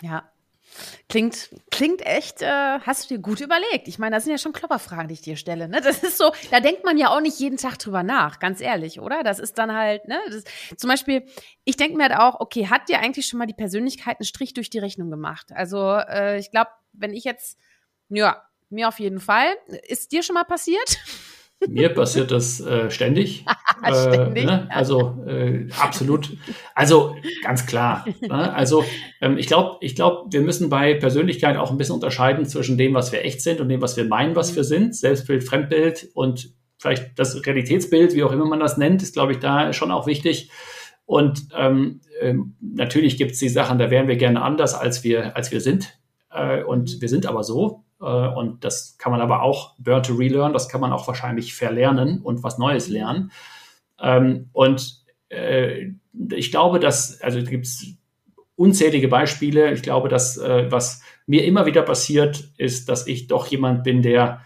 [0.01, 0.31] Ja,
[1.07, 3.87] Klingt, klingt echt, äh, hast du dir gut überlegt.
[3.87, 5.67] Ich meine, das sind ja schon Klopperfragen, die ich dir stelle.
[5.67, 5.81] Ne?
[5.81, 8.99] Das ist so, da denkt man ja auch nicht jeden Tag drüber nach, ganz ehrlich,
[8.99, 9.23] oder?
[9.23, 10.19] Das ist dann halt, ne?
[10.29, 10.43] Das,
[10.77, 11.25] zum Beispiel,
[11.63, 14.53] ich denke mir halt auch, okay, hat dir eigentlich schon mal die Persönlichkeit einen Strich
[14.53, 15.51] durch die Rechnung gemacht?
[15.53, 17.57] Also, äh, ich glaube, wenn ich jetzt,
[18.09, 19.47] ja, mir auf jeden Fall.
[19.87, 20.99] Ist dir schon mal passiert?
[21.67, 23.45] Mir passiert das äh, ständig.
[23.83, 24.43] ständig?
[24.43, 24.67] Äh, ne?
[24.71, 26.37] Also äh, absolut.
[26.73, 28.05] Also ganz klar.
[28.21, 28.53] Ne?
[28.53, 28.85] Also
[29.21, 32.93] ähm, ich glaube, ich glaube, wir müssen bei Persönlichkeit auch ein bisschen unterscheiden zwischen dem,
[32.93, 34.95] was wir echt sind und dem, was wir meinen, was wir sind.
[34.95, 39.39] Selbstbild, Fremdbild und vielleicht das Realitätsbild, wie auch immer man das nennt, ist, glaube ich,
[39.39, 40.49] da schon auch wichtig.
[41.05, 45.35] Und ähm, ähm, natürlich gibt es die Sachen, da wären wir gerne anders, als wir,
[45.35, 45.97] als wir sind.
[46.31, 47.83] Äh, und wir sind aber so.
[48.01, 51.53] Äh, und das kann man aber auch Burn to Relearn, das kann man auch wahrscheinlich
[51.53, 53.31] verlernen und was Neues lernen.
[53.99, 55.91] Ähm, und äh,
[56.31, 57.95] ich glaube, dass, also gibt es
[58.55, 59.71] unzählige Beispiele.
[59.71, 64.01] Ich glaube, dass äh, was mir immer wieder passiert, ist, dass ich doch jemand bin,
[64.01, 64.41] der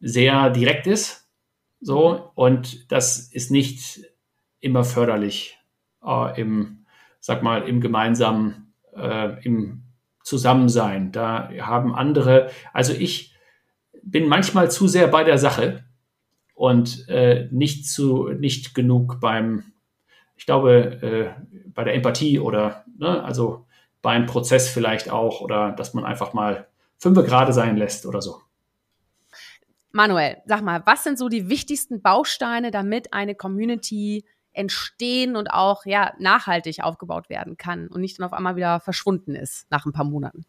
[0.00, 1.28] sehr direkt ist.
[1.80, 4.00] So, und das ist nicht
[4.60, 5.58] immer förderlich
[6.04, 6.86] äh, im,
[7.20, 9.82] sag mal, im gemeinsamen, äh, im
[10.24, 11.12] Zusammensein.
[11.12, 13.34] Da haben andere, also ich
[14.02, 15.84] bin manchmal zu sehr bei der Sache
[16.54, 19.64] und äh, nicht zu, nicht genug beim,
[20.36, 23.66] ich glaube, äh, bei der Empathie oder, ne, also
[24.02, 28.40] beim Prozess vielleicht auch oder dass man einfach mal fünf gerade sein lässt oder so.
[29.92, 35.84] Manuel, sag mal, was sind so die wichtigsten Bausteine, damit eine Community entstehen und auch
[35.84, 39.92] ja nachhaltig aufgebaut werden kann und nicht dann auf einmal wieder verschwunden ist nach ein
[39.92, 40.46] paar Monaten.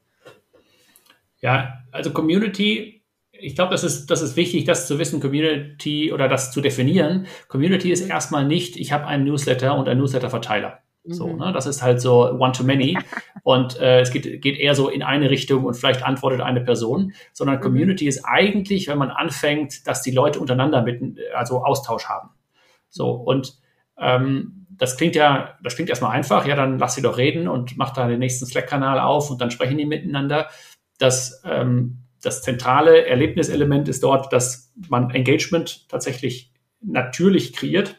[1.41, 3.01] Ja, also Community
[3.39, 7.27] ich glaube, das ist, das ist wichtig, das zu wissen, Community oder das zu definieren.
[7.47, 10.79] Community ist erstmal nicht, ich habe einen Newsletter und einen Newsletter-Verteiler.
[11.07, 11.39] So, mhm.
[11.39, 11.51] ne?
[11.53, 12.97] Das ist halt so one-to-many.
[13.43, 17.13] und äh, es geht, geht eher so in eine Richtung und vielleicht antwortet eine Person,
[17.33, 17.61] sondern mhm.
[17.61, 21.01] Community ist eigentlich, wenn man anfängt, dass die Leute untereinander mit,
[21.35, 22.29] also Austausch haben.
[22.89, 23.57] So, und
[23.99, 27.77] ähm, das klingt ja, das klingt erstmal einfach, ja, dann lass sie doch reden und
[27.77, 30.49] mach da den nächsten Slack-Kanal auf und dann sprechen die miteinander.
[30.97, 37.95] Das, ähm, das zentrale Erlebniselement ist dort, dass man Engagement tatsächlich natürlich kreiert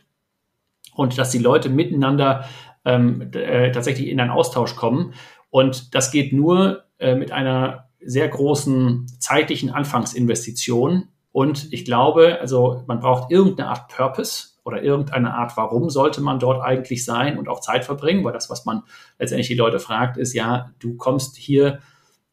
[0.95, 2.47] und dass die Leute miteinander
[2.85, 5.15] ähm, äh, tatsächlich in einen Austausch kommen.
[5.51, 11.09] Und das geht nur äh, mit einer sehr großen zeitlichen Anfangsinvestition.
[11.33, 16.41] Und ich glaube, also man braucht irgendeine Art Purpose oder irgendeine Art, warum sollte man
[16.41, 18.83] dort eigentlich sein und auch Zeit verbringen, weil das, was man
[19.17, 21.79] letztendlich die Leute fragt, ist ja, du kommst hier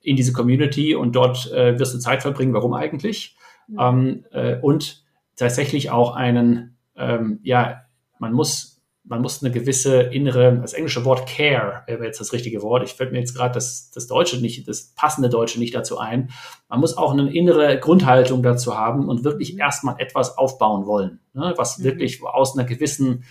[0.02, 3.38] in diese Community und dort äh, wirst du Zeit verbringen, warum eigentlich?
[3.68, 3.78] Mhm.
[3.80, 5.04] Ähm, äh, und
[5.36, 7.84] tatsächlich auch einen, ähm, ja,
[8.18, 8.73] man muss
[9.06, 12.84] man muss eine gewisse innere, das englische Wort Care wäre jetzt das richtige Wort.
[12.84, 16.30] Ich fällt mir jetzt gerade das, das Deutsche nicht, das passende Deutsche nicht dazu ein.
[16.70, 21.54] Man muss auch eine innere Grundhaltung dazu haben und wirklich erstmal etwas aufbauen wollen, ne?
[21.58, 21.84] was mhm.
[21.84, 23.26] wirklich aus einer gewissen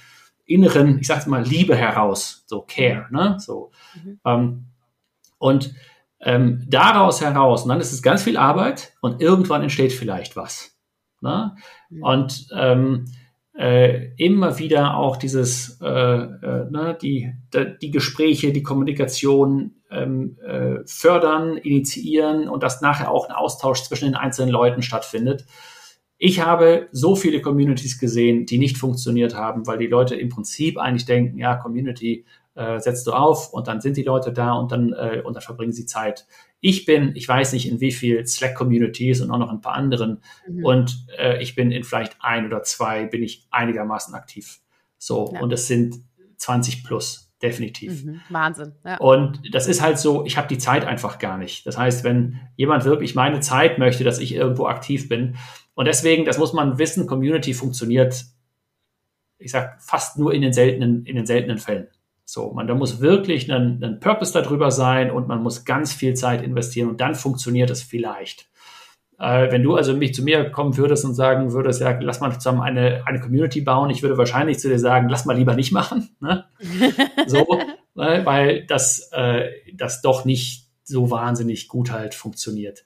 [0.44, 3.36] inneren, ich sage mal, Liebe heraus, so Care, ne?
[3.38, 3.70] so.
[3.94, 4.20] Mhm.
[4.26, 4.64] Ähm,
[5.38, 5.74] und
[6.20, 10.76] ähm, daraus heraus, und dann ist es ganz viel Arbeit und irgendwann entsteht vielleicht was.
[11.20, 11.56] Ne?
[11.88, 12.02] Mhm.
[12.02, 13.06] Und ähm,
[13.56, 17.32] äh, immer wieder auch dieses, äh, äh, ne, die,
[17.82, 24.06] die Gespräche, die Kommunikation ähm, äh, fördern, initiieren und dass nachher auch ein Austausch zwischen
[24.06, 25.44] den einzelnen Leuten stattfindet.
[26.16, 30.78] Ich habe so viele Communities gesehen, die nicht funktioniert haben, weil die Leute im Prinzip
[30.78, 34.72] eigentlich denken, ja, Community äh, setzt du auf und dann sind die Leute da und
[34.72, 36.26] dann, äh, und dann verbringen sie Zeit.
[36.60, 40.22] Ich bin, ich weiß nicht in wie viel Slack-Communities und auch noch ein paar anderen
[40.48, 40.64] mhm.
[40.64, 44.60] und äh, ich bin in vielleicht ein oder zwei, bin ich einigermaßen aktiv.
[44.98, 45.40] So, ja.
[45.40, 45.96] und es sind
[46.36, 48.04] 20 plus, definitiv.
[48.04, 48.20] Mhm.
[48.28, 48.72] Wahnsinn.
[48.84, 48.98] Ja.
[48.98, 51.66] Und das ist halt so, ich habe die Zeit einfach gar nicht.
[51.66, 55.36] Das heißt, wenn jemand wirklich meine Zeit möchte, dass ich irgendwo aktiv bin,
[55.74, 58.26] und deswegen, das muss man wissen, Community funktioniert,
[59.38, 61.88] ich sag fast nur in den seltenen, in den seltenen Fällen.
[62.24, 66.14] So, man, da muss wirklich ein, ein Purpose darüber sein und man muss ganz viel
[66.14, 68.48] Zeit investieren und dann funktioniert es vielleicht.
[69.18, 72.32] Äh, wenn du also mich zu mir kommen würdest und sagen würdest, ja, lass mal
[72.32, 75.72] zusammen eine, eine Community bauen, ich würde wahrscheinlich zu dir sagen, lass mal lieber nicht
[75.72, 76.16] machen.
[76.20, 76.44] Ne?
[77.26, 77.46] So,
[77.96, 82.84] äh, weil das, äh, das doch nicht so wahnsinnig gut halt funktioniert.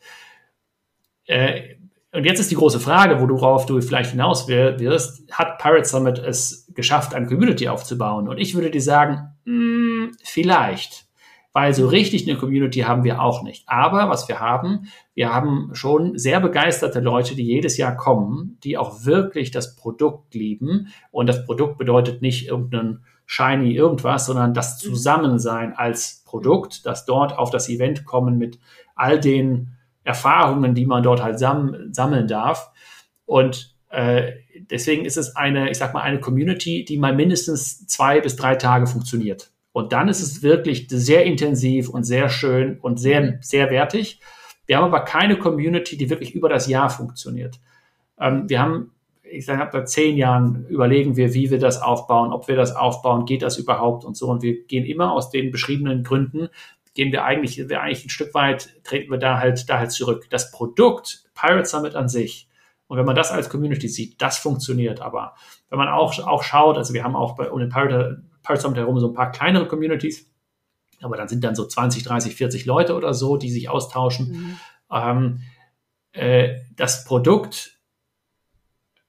[1.25, 1.77] Äh,
[2.17, 6.67] und jetzt ist die große Frage, worauf du vielleicht hinaus wirst, hat Pirate Summit es
[6.75, 8.27] geschafft, eine Community aufzubauen?
[8.27, 11.05] Und ich würde dir sagen, mh, hm, vielleicht.
[11.53, 13.65] Weil so richtig eine Community haben wir auch nicht.
[13.67, 18.79] Aber was wir haben, wir haben schon sehr begeisterte Leute, die jedes Jahr kommen, die
[18.79, 20.89] auch wirklich das Produkt lieben.
[21.11, 24.89] Und das Produkt bedeutet nicht irgendein shiny irgendwas, sondern das mhm.
[24.89, 28.59] Zusammensein als Produkt, das dort auf das Event kommen mit
[28.95, 29.76] all den
[30.07, 32.71] Erfahrungen, die man dort halt sam sammeln darf.
[33.27, 34.33] Und äh,
[34.71, 38.55] deswegen ist es eine, ich sag mal, eine Community, die mal mindestens zwei bis drei
[38.55, 39.51] Tage funktioniert.
[39.73, 44.21] Und dann ist es wirklich sehr intensiv und sehr schön und sehr, sehr wertig.
[44.64, 47.61] Wir haben aber keine Community, die wirklich über das Jahr funktioniert.
[48.19, 48.92] Ähm, wir haben,
[49.23, 53.27] ich sage, seit zehn Jahren überlegen wir, wie wir das aufbauen, ob wir das aufbauen,
[53.27, 54.29] geht das überhaupt und so.
[54.29, 56.49] Und wir gehen immer aus den beschriebenen Gründen
[56.97, 60.27] gehen wir eigentlich, wir eigentlich ein Stück weit, treten wir da halt, da halt zurück.
[60.31, 62.49] Das Produkt Pirate Summit an sich,
[62.89, 65.01] und wenn man das als Community sieht, das funktioniert.
[65.01, 65.35] Aber
[65.71, 68.79] wenn man auch, auch schaut, also wir haben auch bei, um den Pirate, Pirate Summit
[68.79, 70.31] herum so ein paar kleinere Communities,
[71.03, 74.29] aber dann sind dann so 20, 30, 40 Leute oder so, die sich austauschen.
[74.29, 74.59] Mhm.
[74.93, 75.41] Ähm,
[76.13, 77.79] äh, das Produkt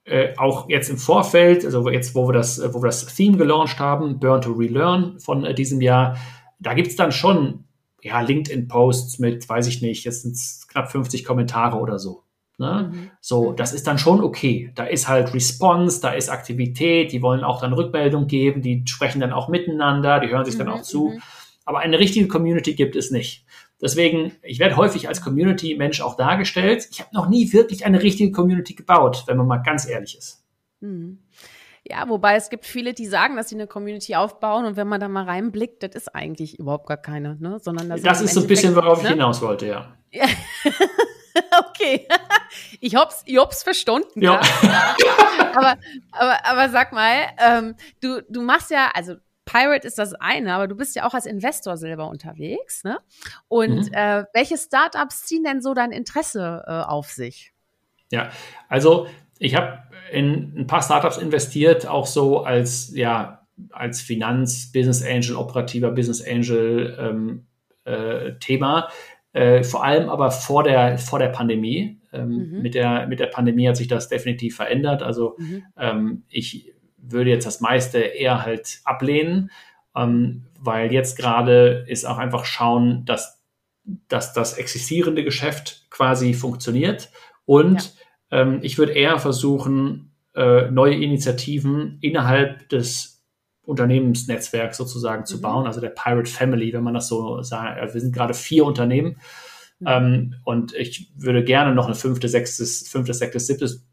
[0.04, 3.78] äh, auch jetzt im Vorfeld, also jetzt, wo wir das, wo wir das Theme gelauncht
[3.78, 6.18] haben, Burn to Relearn von äh, diesem Jahr,
[6.58, 7.67] da gibt es dann schon
[8.08, 12.24] ja, LinkedIn-Posts mit, weiß ich nicht, jetzt sind es knapp 50 Kommentare oder so.
[12.58, 12.90] Ne?
[12.92, 13.10] Mhm.
[13.20, 14.72] So, das ist dann schon okay.
[14.74, 19.20] Da ist halt Response, da ist Aktivität, die wollen auch dann Rückmeldung geben, die sprechen
[19.20, 20.58] dann auch miteinander, die hören sich mhm.
[20.58, 21.10] dann auch zu.
[21.10, 21.22] Mhm.
[21.64, 23.44] Aber eine richtige Community gibt es nicht.
[23.80, 26.88] Deswegen, ich werde häufig als Community-Mensch auch dargestellt.
[26.90, 30.42] Ich habe noch nie wirklich eine richtige Community gebaut, wenn man mal ganz ehrlich ist.
[30.80, 31.18] Mhm.
[31.90, 35.00] Ja, wobei es gibt viele, die sagen, dass sie eine Community aufbauen und wenn man
[35.00, 37.58] da mal reinblickt, das ist eigentlich überhaupt gar keine, ne?
[37.60, 39.08] Sondern das, das ist so ein bisschen, worauf ne?
[39.08, 39.96] ich hinaus wollte, ja.
[40.10, 40.26] ja.
[41.66, 42.06] okay.
[42.80, 44.20] Ich hab's, ich hab's verstanden.
[44.20, 44.40] Ja.
[44.62, 44.96] ja.
[45.54, 45.78] aber,
[46.12, 49.14] aber, aber sag mal, ähm, du, du machst ja, also
[49.46, 52.98] Pirate ist das eine, aber du bist ja auch als Investor selber unterwegs, ne?
[53.48, 53.94] Und mhm.
[53.94, 57.54] äh, welche Startups ziehen denn so dein Interesse äh, auf sich?
[58.10, 58.30] Ja,
[58.68, 65.04] also ich habe in ein paar Startups investiert, auch so als, ja, als Finanz, Business
[65.04, 67.46] Angel, operativer Business Angel ähm,
[67.84, 68.88] äh, Thema.
[69.32, 72.00] Äh, vor allem aber vor der, vor der Pandemie.
[72.10, 72.62] Ähm, mhm.
[72.62, 75.02] mit, der, mit der Pandemie hat sich das definitiv verändert.
[75.02, 75.64] Also mhm.
[75.76, 79.50] ähm, ich würde jetzt das meiste eher halt ablehnen,
[79.94, 83.42] ähm, weil jetzt gerade ist auch einfach schauen, dass,
[84.08, 87.10] dass das existierende Geschäft quasi funktioniert.
[87.44, 87.90] Und ja.
[88.30, 93.24] Ähm, ich würde eher versuchen, äh, neue Initiativen innerhalb des
[93.62, 95.42] Unternehmensnetzwerks sozusagen zu mhm.
[95.42, 97.80] bauen, also der Pirate Family, wenn man das so sagt.
[97.80, 99.18] Also wir sind gerade vier Unternehmen
[99.78, 99.86] mhm.
[99.86, 103.88] ähm, und ich würde gerne noch ein fünftes, sechstes, fünftes, sechstes, siebtes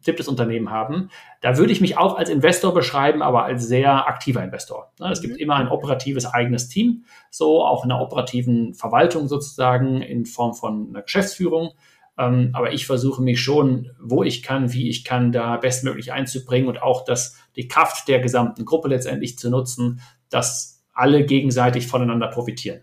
[0.00, 1.10] siebtes Unternehmen haben.
[1.40, 4.92] Da würde ich mich auch als Investor beschreiben, aber als sehr aktiver Investor.
[5.00, 5.40] Ne, es gibt mhm.
[5.40, 10.90] immer ein operatives eigenes Team, so auch in einer operativen Verwaltung sozusagen in Form von
[10.90, 11.72] einer Geschäftsführung.
[12.18, 16.68] Ähm, aber ich versuche mich schon, wo ich kann, wie ich kann, da bestmöglich einzubringen
[16.68, 22.28] und auch das, die Kraft der gesamten Gruppe letztendlich zu nutzen, dass alle gegenseitig voneinander
[22.28, 22.82] profitieren.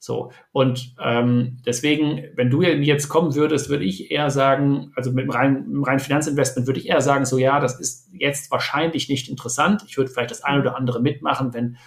[0.00, 5.24] So, und ähm, deswegen, wenn du jetzt kommen würdest, würde ich eher sagen, also mit
[5.24, 9.28] dem reinen, reinen Finanzinvestment würde ich eher sagen, so ja, das ist jetzt wahrscheinlich nicht
[9.28, 9.82] interessant.
[9.88, 11.78] Ich würde vielleicht das eine oder andere mitmachen, wenn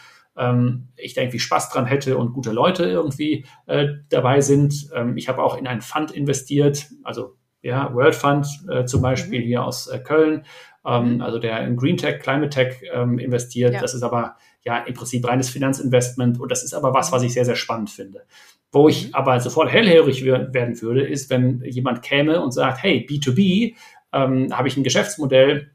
[0.41, 4.89] ähm, ich da irgendwie Spaß dran hätte und gute Leute irgendwie äh, dabei sind.
[4.93, 9.39] Ähm, ich habe auch in einen Fund investiert, also ja, World Fund äh, zum Beispiel
[9.39, 9.45] mhm.
[9.45, 10.45] hier aus äh, Köln,
[10.83, 11.21] ähm, mhm.
[11.21, 13.75] also der in Green Tech, Climate Tech ähm, investiert.
[13.75, 13.81] Ja.
[13.81, 17.33] Das ist aber ja im Prinzip reines Finanzinvestment und das ist aber was, was ich
[17.33, 18.23] sehr, sehr spannend finde.
[18.71, 19.13] Wo ich mhm.
[19.13, 23.75] aber sofort hellhörig werden würde, ist, wenn jemand käme und sagt, hey, B2B,
[24.11, 25.71] ähm, habe ich ein Geschäftsmodell,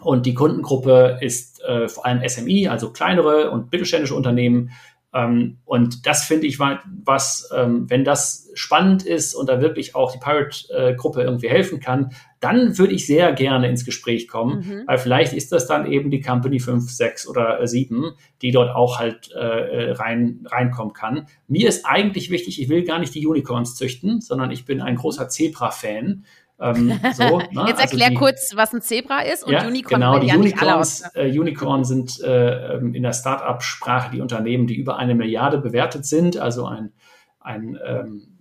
[0.00, 4.70] und die Kundengruppe ist äh, vor allem SMI, also kleinere und mittelständische Unternehmen.
[5.14, 10.12] Ähm, und das finde ich was, ähm, wenn das spannend ist und da wirklich auch
[10.12, 14.82] die Pirate-Gruppe äh, irgendwie helfen kann, dann würde ich sehr gerne ins Gespräch kommen, mhm.
[14.86, 18.98] weil vielleicht ist das dann eben die Company 5, 6 oder 7, die dort auch
[18.98, 21.26] halt äh, rein, reinkommen kann.
[21.46, 24.96] Mir ist eigentlich wichtig, ich will gar nicht die Unicorns züchten, sondern ich bin ein
[24.96, 26.24] großer Zebra-Fan.
[26.60, 27.64] Ähm, so, ne?
[27.66, 30.00] Jetzt erklär also die, kurz, was ein Zebra ist und ja, Unicorn.
[30.00, 34.76] Genau, die ja Unicorns, äh, Unicorn sind äh, ähm, in der Start-up-Sprache die Unternehmen, die
[34.76, 36.92] über eine Milliarde bewertet sind, also ein,
[37.40, 38.34] ein, ähm,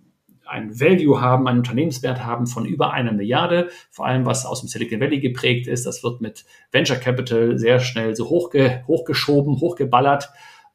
[0.45, 4.67] ein Value haben, einen Unternehmenswert haben von über einer Milliarde, vor allem was aus dem
[4.67, 5.85] Silicon Valley geprägt ist.
[5.85, 10.29] Das wird mit Venture Capital sehr schnell so hochge hochgeschoben, hochgeballert.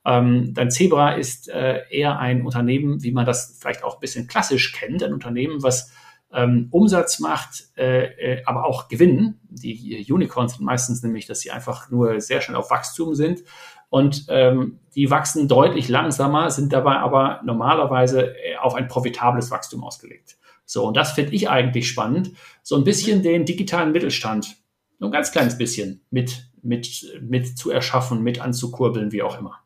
[0.05, 4.27] Ähm, dein Zebra ist äh, eher ein Unternehmen, wie man das vielleicht auch ein bisschen
[4.27, 5.93] klassisch kennt, ein Unternehmen, was
[6.33, 9.41] ähm, Umsatz macht, äh, äh, aber auch Gewinn.
[9.49, 13.43] Die Unicorns sind meistens nämlich, dass sie einfach nur sehr schnell auf Wachstum sind.
[13.91, 19.83] Und ähm, die wachsen deutlich langsamer, sind dabei aber normalerweise äh, auf ein profitables Wachstum
[19.83, 20.37] ausgelegt.
[20.67, 22.33] So, und das finde ich eigentlich spannend.
[22.63, 24.57] So ein bisschen den digitalen Mittelstand,
[24.99, 29.61] nur ein ganz kleines bisschen mit, mit, mit zu erschaffen, mit anzukurbeln, wie auch immer.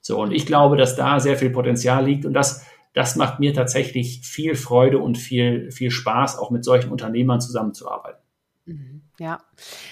[0.00, 3.52] So, und ich glaube, dass da sehr viel Potenzial liegt und das das macht mir
[3.52, 8.22] tatsächlich viel Freude und viel, viel Spaß, auch mit solchen Unternehmern zusammenzuarbeiten.
[8.66, 9.02] Mhm.
[9.18, 9.42] Ja.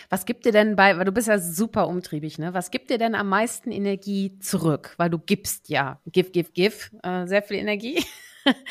[0.08, 2.54] Was gibt dir denn bei, weil du bist ja super umtriebig, ne?
[2.54, 4.94] Was gibt dir denn am meisten Energie zurück?
[4.96, 8.02] Weil du gibst ja, give, give, give, äh, sehr viel Energie.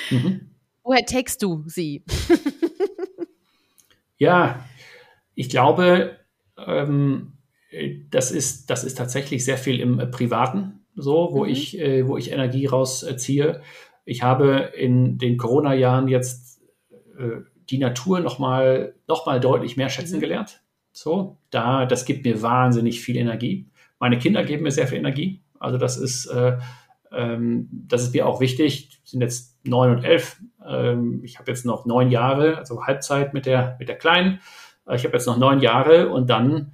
[0.10, 0.50] Mhm.
[0.84, 2.04] Woher takest du sie?
[4.18, 4.66] ja,
[5.36, 6.18] ich glaube,
[6.58, 7.34] ähm,
[8.10, 11.52] das, ist, das ist tatsächlich sehr viel im Privaten, so, wo, mhm.
[11.52, 13.62] ich, äh, wo ich Energie rausziehe.
[14.06, 16.62] Ich habe in den Corona-Jahren jetzt
[17.18, 20.22] äh, die Natur nochmal noch mal deutlich mehr schätzen mhm.
[20.22, 20.62] gelernt.
[20.92, 23.70] So, da, das gibt mir wahnsinnig viel Energie.
[24.00, 25.42] Meine Kinder geben mir sehr viel Energie.
[25.60, 26.58] Also das ist, äh,
[27.12, 29.00] ähm, das ist mir auch wichtig.
[29.04, 30.42] sind jetzt neun und elf.
[30.66, 34.40] Ähm, ich habe jetzt noch neun Jahre, also Halbzeit mit der, mit der Kleinen.
[34.88, 36.74] Äh, ich habe jetzt noch neun Jahre und dann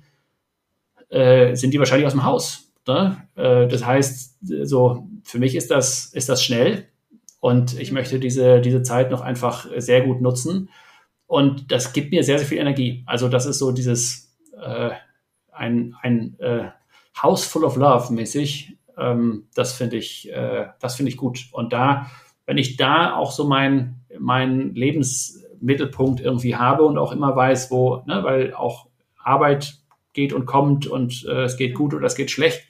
[1.10, 2.72] äh, sind die wahrscheinlich aus dem Haus.
[2.88, 3.18] Ne?
[3.36, 6.88] Äh, das heißt, so für mich ist das, ist das schnell.
[7.40, 10.70] Und ich möchte diese, diese Zeit noch einfach sehr gut nutzen.
[11.28, 13.04] Und das gibt mir sehr, sehr viel Energie.
[13.06, 14.92] Also das ist so dieses äh,
[15.52, 16.70] ein, ein äh,
[17.22, 18.78] House full of love mäßig.
[18.98, 21.48] Ähm, das finde ich, äh, das finde ich gut.
[21.52, 22.10] Und da,
[22.46, 28.04] wenn ich da auch so mein, mein Lebensmittelpunkt irgendwie habe und auch immer weiß, wo,
[28.06, 29.76] ne, weil auch Arbeit
[30.14, 32.64] geht und kommt und äh, es geht gut oder es geht schlecht.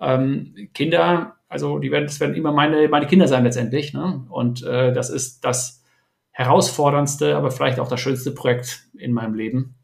[0.00, 3.94] Ähm, Kinder also die werden, das werden immer meine, meine Kinder sein letztendlich.
[3.94, 4.26] Ne?
[4.28, 5.84] Und äh, das ist das
[6.32, 9.76] herausforderndste, aber vielleicht auch das schönste Projekt in meinem Leben.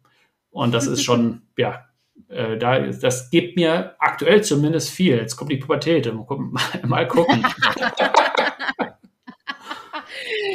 [0.51, 1.87] Und das ist schon, ja,
[2.28, 5.16] äh, da, das gibt mir aktuell zumindest viel.
[5.16, 6.12] Jetzt kommt die Pubertät.
[6.12, 7.47] Mal, mal gucken.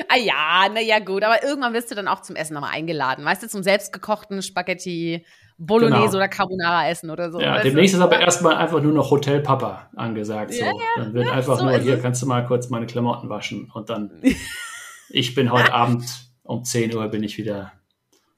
[0.10, 1.24] ah ja, naja, gut.
[1.24, 3.24] Aber irgendwann wirst du dann auch zum Essen nochmal eingeladen.
[3.24, 5.26] Weißt du, zum selbstgekochten Spaghetti
[5.58, 6.18] Bolognese genau.
[6.18, 7.40] oder Carbonara essen oder so.
[7.40, 10.54] Ja, demnächst ist aber erstmal einfach nur noch Hotel Papa angesagt.
[10.54, 10.60] So.
[10.60, 13.30] Ja, ja, dann wird ja, einfach so nur, hier kannst du mal kurz meine Klamotten
[13.30, 14.12] waschen und dann,
[15.10, 16.06] ich bin heute Abend
[16.44, 17.72] um 10 Uhr bin ich wieder,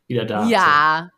[0.06, 0.48] wieder da.
[0.48, 1.10] Ja.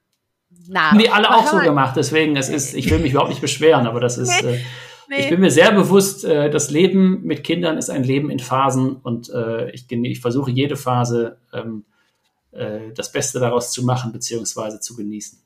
[0.49, 0.71] So.
[0.71, 3.41] Na, Haben die alle auch so gemacht, deswegen, es ist, ich will mich überhaupt nicht
[3.41, 4.55] beschweren, aber das ist, nee.
[4.55, 4.59] Äh,
[5.09, 5.19] nee.
[5.19, 8.95] ich bin mir sehr bewusst, äh, das Leben mit Kindern ist ein Leben in Phasen
[8.95, 11.85] und äh, ich, ich versuche jede Phase ähm,
[12.51, 15.39] äh, das Beste daraus zu machen, beziehungsweise zu genießen.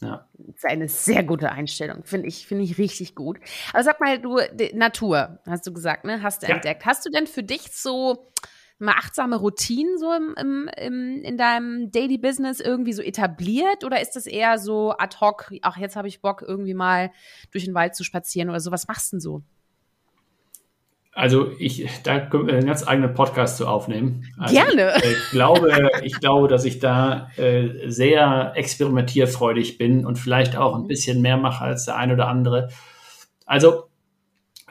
[0.00, 0.28] Ja.
[0.34, 3.38] Das ist eine sehr gute Einstellung, finde ich, finde ich richtig gut.
[3.72, 4.38] Aber sag mal, du,
[4.74, 6.22] Natur, hast du gesagt, ne?
[6.22, 6.54] Hast du ja.
[6.54, 6.84] entdeckt.
[6.84, 8.30] Hast du denn für dich so
[8.78, 14.00] mal achtsame Routinen so im, im, im, in deinem Daily Business irgendwie so etabliert oder
[14.00, 17.10] ist das eher so ad hoc, ach, jetzt habe ich Bock, irgendwie mal
[17.52, 18.70] durch den Wald zu spazieren oder so?
[18.72, 19.42] Was machst du denn so?
[21.16, 24.26] Also ich, da können wir einen ganz eigenen Podcast zu aufnehmen.
[24.36, 24.92] Also Gerne.
[24.98, 30.74] Ich, ich, glaube, ich glaube, dass ich da äh, sehr experimentierfreudig bin und vielleicht auch
[30.74, 30.88] ein mhm.
[30.88, 32.68] bisschen mehr mache als der eine oder andere.
[33.46, 33.84] Also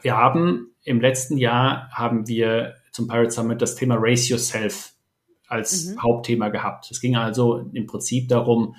[0.04, 4.94] wir haben im letzten Jahr haben wir zum Pirate Summit das Thema Race Yourself
[5.48, 6.04] als mhm.
[6.04, 6.92] Hauptthema gehabt.
[6.92, 8.76] Es ging also im Prinzip darum,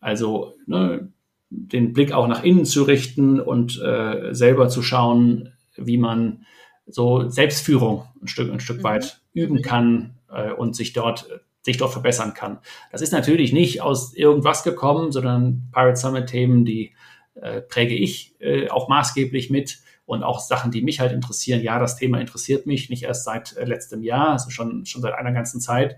[0.00, 1.12] also ne,
[1.48, 6.44] den Blick auch nach innen zu richten und äh, selber zu schauen, wie man
[6.86, 8.84] so Selbstführung ein Stück, ein Stück mhm.
[8.84, 11.28] weit üben kann äh, und sich dort,
[11.62, 12.58] sich dort verbessern kann.
[12.92, 16.92] Das ist natürlich nicht aus irgendwas gekommen, sondern Pirate Summit Themen, die
[17.34, 21.62] äh, präge ich äh, auch maßgeblich mit und auch Sachen, die mich halt interessieren.
[21.62, 25.14] Ja, das Thema interessiert mich nicht erst seit äh, letztem Jahr, also schon, schon seit
[25.14, 25.96] einer ganzen Zeit.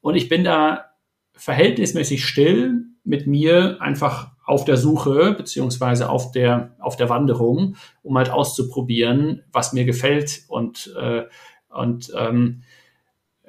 [0.00, 0.92] Und ich bin da
[1.32, 8.16] verhältnismäßig still mit mir einfach auf der Suche beziehungsweise auf der auf der Wanderung, um
[8.16, 11.24] halt auszuprobieren, was mir gefällt und äh,
[11.68, 12.62] und ähm,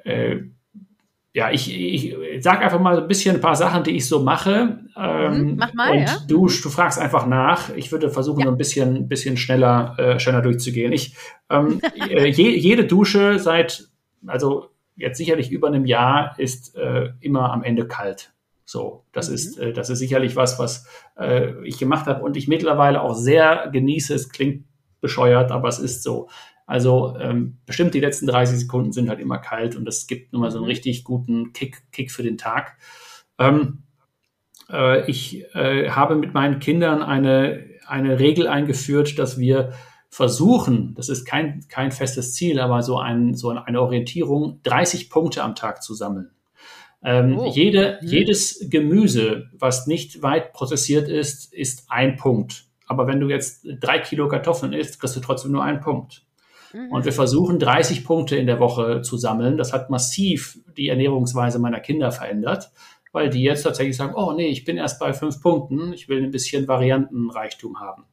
[0.04, 0.40] äh,
[1.34, 4.80] ja, ich, ich sage einfach mal ein bisschen ein paar Sachen, die ich so mache.
[4.96, 6.16] Ähm, Mach mal, und ja.
[6.26, 7.70] du, du fragst einfach nach.
[7.76, 8.46] Ich würde versuchen, ja.
[8.46, 10.92] so ein bisschen, bisschen schneller, äh, schneller durchzugehen.
[10.92, 11.14] Ich,
[11.48, 11.80] ähm,
[12.10, 13.88] äh, je, jede Dusche seit,
[14.26, 18.32] also jetzt sicherlich über einem Jahr, ist äh, immer am Ende kalt.
[18.68, 19.34] So, das mhm.
[19.34, 20.86] ist, äh, das ist sicherlich was, was
[21.18, 24.14] äh, ich gemacht habe und ich mittlerweile auch sehr genieße.
[24.14, 24.66] Es klingt
[25.00, 26.28] bescheuert, aber es ist so.
[26.66, 30.42] Also ähm, bestimmt die letzten 30 Sekunden sind halt immer kalt und das gibt nun
[30.42, 30.72] mal so einen mhm.
[30.72, 32.76] richtig guten Kick, Kick für den Tag.
[33.38, 33.84] Ähm,
[34.70, 39.72] äh, ich äh, habe mit meinen Kindern eine, eine Regel eingeführt, dass wir
[40.10, 45.42] versuchen, das ist kein, kein festes Ziel, aber so, ein, so eine Orientierung, 30 Punkte
[45.42, 46.32] am Tag zu sammeln.
[47.02, 47.52] Ähm, oh.
[47.52, 48.08] jede, mhm.
[48.08, 52.64] Jedes Gemüse, was nicht weit prozessiert ist, ist ein Punkt.
[52.86, 56.24] Aber wenn du jetzt drei Kilo Kartoffeln isst, kriegst du trotzdem nur einen Punkt.
[56.72, 56.90] Mhm.
[56.90, 59.56] Und wir versuchen 30 Punkte in der Woche zu sammeln.
[59.56, 62.70] Das hat massiv die Ernährungsweise meiner Kinder verändert,
[63.12, 66.22] weil die jetzt tatsächlich sagen, oh nee, ich bin erst bei fünf Punkten, ich will
[66.22, 68.04] ein bisschen Variantenreichtum haben.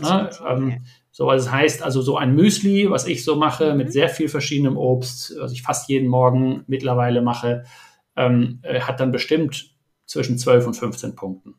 [0.00, 0.30] Ne?
[0.46, 3.78] Ähm, so, also das heißt also so ein Müsli, was ich so mache, mhm.
[3.78, 7.64] mit sehr viel verschiedenem Obst, was ich fast jeden Morgen mittlerweile mache,
[8.18, 11.54] ähm, äh, hat dann bestimmt zwischen 12 und 15 Punkten.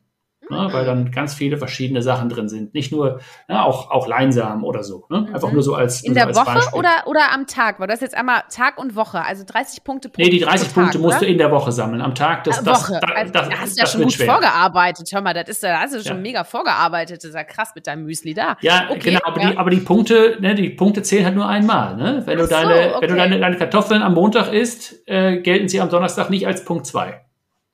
[0.50, 2.74] Ne, weil dann ganz viele verschiedene Sachen drin sind.
[2.74, 5.06] Nicht nur, ne, auch, auch Leinsamen oder so.
[5.08, 5.28] Ne?
[5.32, 5.54] Einfach mhm.
[5.54, 6.02] nur so als.
[6.02, 7.78] In der so Woche oder, oder am Tag?
[7.78, 10.94] Weil das jetzt einmal Tag und Woche, also 30 Punkte pro Nee, die 30 Punkte
[10.94, 11.26] Tag, musst oder?
[11.26, 12.02] du in der Woche sammeln.
[12.02, 13.00] Am Tag, das, das, Woche.
[13.00, 14.26] Das, also, das, da hast du ja schon gut schwer.
[14.26, 15.08] vorgearbeitet.
[15.12, 16.22] Hör mal, das ist, da hast du schon ja.
[16.22, 17.18] mega vorgearbeitet.
[17.18, 18.56] Das ist ja krass mit deinem Müsli da.
[18.60, 19.50] Ja, okay, genau, aber, ja.
[19.50, 21.96] Die, aber die Punkte, ne, die Punkte zählen halt nur einmal.
[21.96, 22.22] Ne?
[22.26, 23.02] Wenn, du so, deine, okay.
[23.02, 26.64] wenn du deine, deine Kartoffeln am Montag isst, äh, gelten sie am Donnerstag nicht als
[26.64, 27.20] Punkt 2.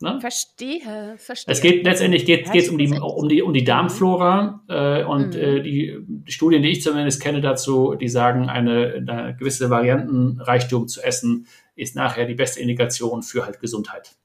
[0.01, 0.20] Ne?
[0.20, 1.53] Verstehe, verstehe.
[1.53, 5.40] Es geht letztendlich geht es um die, um die um die Darmflora äh, und mhm.
[5.40, 10.86] äh, die, die, Studien, die ich zumindest kenne dazu, die sagen, eine, eine gewisse Variantenreichtum
[10.86, 14.16] zu essen ist nachher die beste Indikation für halt Gesundheit.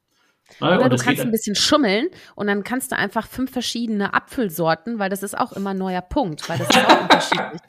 [0.60, 0.80] Ne?
[0.80, 5.10] Oder du kannst ein bisschen schummeln und dann kannst du einfach fünf verschiedene Apfelsorten, weil
[5.10, 7.62] das ist auch immer ein neuer Punkt, weil das ist auch unterschiedlich.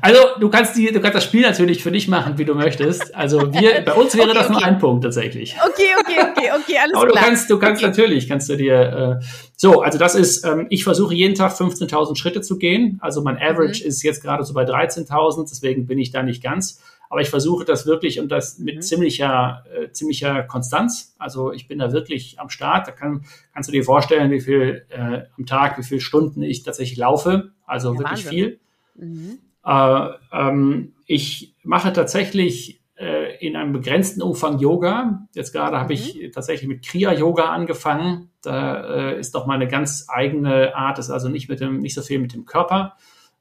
[0.00, 3.14] Also du kannst die, du kannst das Spiel natürlich für dich machen, wie du möchtest.
[3.14, 4.52] Also wir, bei uns wäre okay, das okay.
[4.52, 5.56] nur ein Punkt tatsächlich.
[5.64, 7.22] Okay, okay, okay, okay, alles Aber klar.
[7.22, 7.90] du kannst, du kannst okay.
[7.90, 9.24] natürlich, kannst du dir, äh,
[9.56, 12.98] so, also das ist, ähm, ich versuche jeden Tag 15.000 Schritte zu gehen.
[13.02, 13.88] Also mein Average mhm.
[13.88, 16.80] ist jetzt gerade so bei 13.000, deswegen bin ich da nicht ganz.
[17.10, 18.82] Aber ich versuche das wirklich und das mit mhm.
[18.82, 21.16] ziemlicher, äh, ziemlicher Konstanz.
[21.18, 22.86] Also ich bin da wirklich am Start.
[22.86, 26.62] Da kann, kannst du dir vorstellen, wie viel äh, am Tag, wie viele Stunden ich
[26.62, 27.50] tatsächlich laufe.
[27.66, 28.30] Also ja, wirklich Wahnsinn.
[28.30, 28.60] viel.
[28.94, 29.38] Mhm.
[29.66, 35.26] Äh, ähm, ich mache tatsächlich äh, in einem begrenzten Umfang Yoga.
[35.34, 35.80] Jetzt gerade mhm.
[35.80, 38.30] habe ich tatsächlich mit Kriya-Yoga angefangen.
[38.42, 41.94] Da äh, ist doch mal eine ganz eigene Art, ist also nicht mit dem, nicht
[41.94, 42.94] so viel mit dem Körper,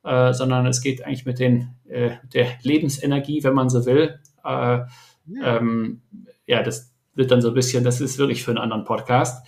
[0.04, 4.80] äh, sondern es geht eigentlich mit den, äh, der Lebensenergie, wenn man so will, äh,
[5.32, 5.58] ja.
[5.58, 6.02] Ähm,
[6.46, 9.46] ja, das wird dann so ein bisschen, das ist wirklich für einen anderen Podcast.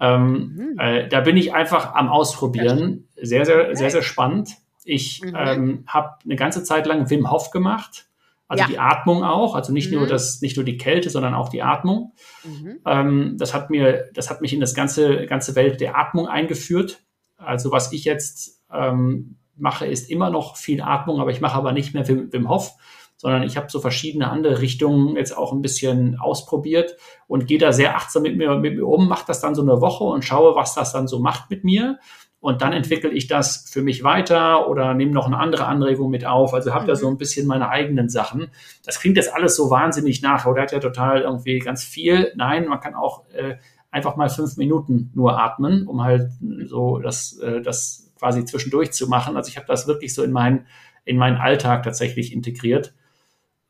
[0.00, 0.78] Ähm, mhm.
[0.78, 3.08] äh, da bin ich einfach am Ausprobieren.
[3.16, 4.50] Sehr, sehr, sehr, sehr spannend.
[4.84, 5.34] Ich mhm.
[5.36, 8.06] ähm, habe eine ganze Zeit lang Wim Hof gemacht.
[8.48, 8.68] Also ja.
[8.68, 9.98] die Atmung auch, also nicht mhm.
[9.98, 12.12] nur das, nicht nur die Kälte, sondern auch die Atmung.
[12.44, 12.80] Mhm.
[12.84, 17.02] Ähm, das hat mir, das hat mich in das ganze, ganze Welt der Atmung eingeführt.
[17.38, 21.72] Also was ich jetzt ähm, mache, ist immer noch viel Atmung, aber ich mache aber
[21.72, 22.72] nicht mehr Wim, Wim Hof,
[23.16, 26.96] sondern ich habe so verschiedene andere Richtungen jetzt auch ein bisschen ausprobiert
[27.28, 29.80] und gehe da sehr achtsam mit mir, mit mir um, mache das dann so eine
[29.80, 31.98] Woche und schaue, was das dann so macht mit mir.
[32.40, 36.26] Und dann entwickle ich das für mich weiter oder nehme noch eine andere Anregung mit
[36.26, 36.52] auf.
[36.52, 36.88] Also habe mhm.
[36.88, 38.50] da so ein bisschen meine eigenen Sachen.
[38.84, 42.32] Das klingt jetzt alles so wahnsinnig nach oder hat ja total irgendwie ganz viel.
[42.34, 43.58] Nein, man kann auch äh,
[43.92, 46.32] einfach mal fünf Minuten nur atmen, um halt
[46.64, 49.36] so das, äh, das quasi zwischendurch zu machen.
[49.36, 50.66] Also ich habe das wirklich so in meinen,
[51.04, 52.94] in meinen Alltag tatsächlich integriert.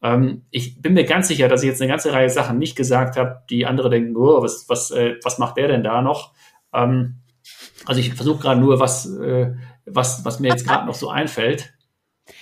[0.02, 3.16] Ähm, ich bin mir ganz sicher, dass ich jetzt eine ganze Reihe Sachen nicht gesagt
[3.16, 6.34] habe, die andere denken, oh, was, was, äh, was macht der denn da noch?
[6.74, 7.20] Ähm,
[7.86, 9.54] also ich versuche gerade nur, was, äh,
[9.86, 11.72] was, was mir jetzt gerade noch so einfällt.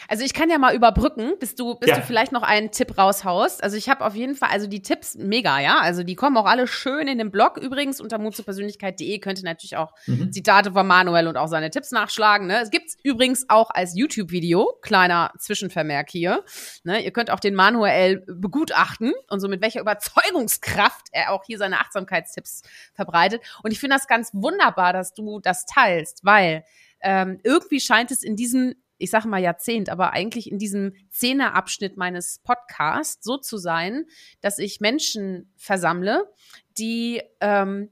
[0.08, 1.96] Also ich kann ja mal überbrücken, bis du, bis ja.
[1.96, 3.62] du vielleicht noch einen Tipp raushaust.
[3.62, 5.78] Also ich habe auf jeden Fall, also die Tipps mega, ja.
[5.80, 7.56] Also die kommen auch alle schön in den Blog.
[7.56, 10.32] Übrigens unter mutzupersönlichkeit.de könnt ihr natürlich auch mhm.
[10.32, 12.46] Zitate von Manuel und auch seine Tipps nachschlagen.
[12.46, 12.60] Ne?
[12.60, 16.44] Es gibt's übrigens auch als YouTube-Video, kleiner Zwischenvermerk hier.
[16.84, 17.02] Ne?
[17.04, 21.80] Ihr könnt auch den Manuel begutachten und so mit welcher Überzeugungskraft er auch hier seine
[21.80, 22.62] Achtsamkeitstipps
[22.94, 23.42] verbreitet.
[23.62, 26.64] Und ich finde das ganz wunderbar, dass du das teilst, weil
[27.02, 31.96] ähm, irgendwie scheint es in diesem ich sage mal Jahrzehnt, aber eigentlich in diesem Zehnerabschnitt
[31.96, 34.06] meines Podcasts so zu sein,
[34.40, 36.30] dass ich Menschen versammle,
[36.78, 37.90] die ähm,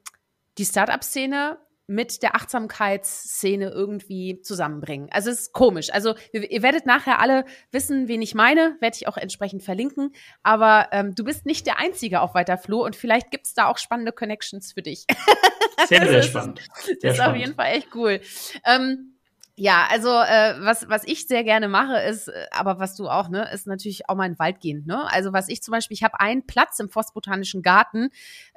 [0.58, 1.58] die Startup-Szene
[1.90, 5.08] mit der Achtsamkeitsszene irgendwie zusammenbringen.
[5.10, 5.90] Also es ist komisch.
[5.90, 10.12] Also ihr, ihr, werdet nachher alle wissen, wen ich meine, werde ich auch entsprechend verlinken.
[10.42, 13.78] Aber ähm, du bist nicht der Einzige auf weiter Flur und vielleicht gibt's da auch
[13.78, 15.06] spannende Connections für dich.
[15.86, 16.60] Sehr, sehr spannend.
[16.74, 17.34] Sehr das ist spannend.
[17.34, 18.20] auf jeden Fall echt cool.
[18.66, 19.17] Ähm,
[19.58, 23.28] ja, also äh, was, was ich sehr gerne mache, ist, äh, aber was du auch,
[23.28, 24.84] ne, ist natürlich auch mal in den Wald gehen.
[24.86, 25.10] Ne?
[25.10, 28.10] Also was ich zum Beispiel, ich habe einen Platz im Forstbotanischen Garten,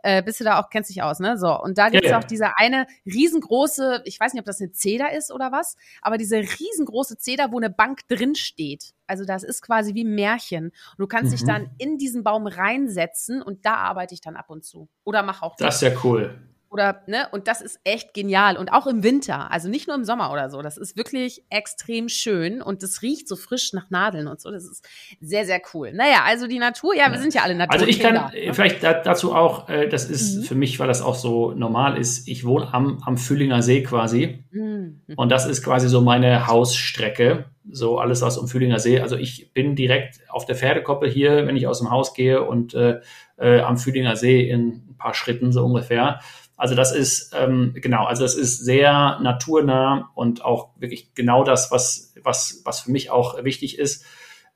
[0.04, 1.38] äh, bist du da auch, kennst dich aus, ne?
[1.38, 2.20] So, und da gibt's ja, ja.
[2.20, 6.18] auch diese eine riesengroße, ich weiß nicht, ob das eine Zeder ist oder was, aber
[6.18, 8.94] diese riesengroße Zeder, wo eine Bank drin steht.
[9.08, 10.66] Also das ist quasi wie ein Märchen.
[10.66, 11.36] Und du kannst mhm.
[11.36, 14.88] dich dann in diesen Baum reinsetzen und da arbeite ich dann ab und zu.
[15.04, 15.56] Oder mach auch.
[15.56, 16.51] Das ist ja cool.
[16.72, 18.56] Oder, ne, und das ist echt genial.
[18.56, 20.62] Und auch im Winter, also nicht nur im Sommer oder so.
[20.62, 24.52] Das ist wirklich extrem schön und das riecht so frisch nach Nadeln und so.
[24.52, 24.88] Das ist
[25.20, 25.92] sehr, sehr cool.
[25.92, 27.74] Naja, also die Natur, ja, wir sind ja alle Natur.
[27.74, 28.54] Also ich kann ne?
[28.54, 30.44] vielleicht dazu auch, äh, das ist mhm.
[30.44, 34.46] für mich, weil das auch so normal ist, ich wohne am, am Fühlinger See quasi.
[34.52, 35.02] Mhm.
[35.18, 37.46] Und das ist quasi so meine Hausstrecke.
[37.70, 39.02] So alles aus dem Fühlinger See.
[39.02, 42.74] Also ich bin direkt auf der Pferdekoppel hier, wenn ich aus dem Haus gehe und
[42.74, 43.02] äh,
[43.38, 46.22] äh, am Fühlinger See in ein paar Schritten so ungefähr.
[46.62, 51.72] Also das ist ähm, genau, also das ist sehr naturnah und auch wirklich genau das,
[51.72, 54.06] was was was für mich auch wichtig ist.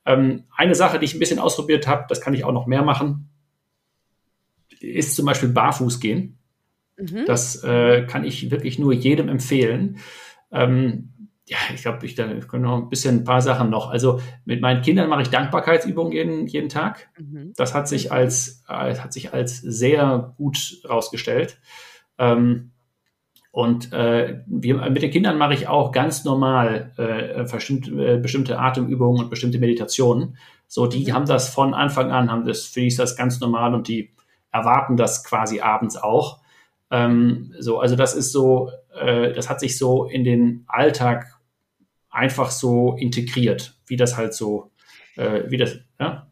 [0.06, 2.84] Ähm, eine Sache, die ich ein bisschen ausprobiert habe, das kann ich auch noch mehr
[2.84, 3.32] machen,
[4.80, 6.38] ist zum Beispiel barfuß gehen.
[6.96, 7.26] Mhm.
[7.26, 9.98] Das äh, kann ich wirklich nur jedem empfehlen.
[10.52, 13.90] Ähm, ja, ich glaube, ich, da können noch ein bisschen ein paar Sachen noch.
[13.90, 17.10] Also mit meinen Kindern mache ich Dankbarkeitsübungen jeden, jeden Tag.
[17.18, 17.54] Mhm.
[17.56, 21.58] Das hat sich als, äh, hat sich als sehr gut rausgestellt.
[22.18, 22.72] Ähm,
[23.52, 28.60] und äh, wir, mit den Kindern mache ich auch ganz normal äh, bestimmt, äh, bestimmte
[28.60, 30.38] Atemübungen und bestimmte Meditationen.
[30.68, 31.14] So, die mhm.
[31.14, 34.12] haben das von Anfang an, haben das, für die ist das ganz normal und die
[34.52, 36.42] erwarten das quasi abends auch.
[36.92, 41.40] Ähm, so, also das ist so, äh, das hat sich so in den Alltag
[42.10, 44.72] einfach so integriert, wie das halt so,
[45.16, 46.28] äh, wie das, ja.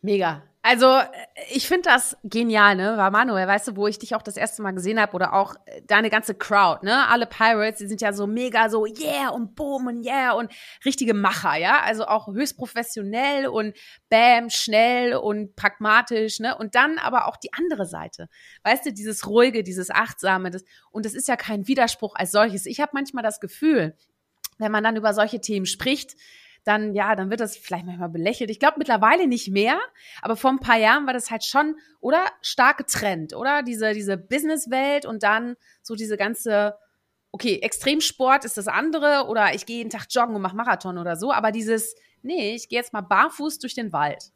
[0.00, 0.42] Mega.
[0.62, 1.06] Also, äh,
[1.50, 2.98] ich finde das genial, ne?
[2.98, 5.54] War Manuel, weißt du, wo ich dich auch das erste Mal gesehen habe oder auch
[5.64, 7.08] äh, deine ganze Crowd, ne?
[7.08, 10.52] Alle Pirates, die sind ja so mega so yeah und boom und yeah und
[10.84, 11.80] richtige Macher, ja?
[11.80, 13.74] Also auch höchst professionell und
[14.10, 16.56] bam, schnell und pragmatisch, ne?
[16.58, 18.28] Und dann aber auch die andere Seite.
[18.62, 22.66] Weißt du, dieses ruhige, dieses achtsame, das und das ist ja kein Widerspruch als solches.
[22.66, 23.96] Ich habe manchmal das Gefühl,
[24.58, 26.16] wenn man dann über solche Themen spricht,
[26.64, 28.50] dann ja, dann wird das vielleicht manchmal belächelt.
[28.50, 29.78] Ich glaube mittlerweile nicht mehr,
[30.22, 34.16] aber vor ein paar Jahren war das halt schon, oder stark getrennt, oder diese diese
[34.16, 36.74] Businesswelt und dann so diese ganze
[37.32, 41.16] okay, Extremsport ist das andere oder ich gehe jeden Tag joggen und mache Marathon oder
[41.16, 44.32] so, aber dieses nee, ich gehe jetzt mal barfuß durch den Wald.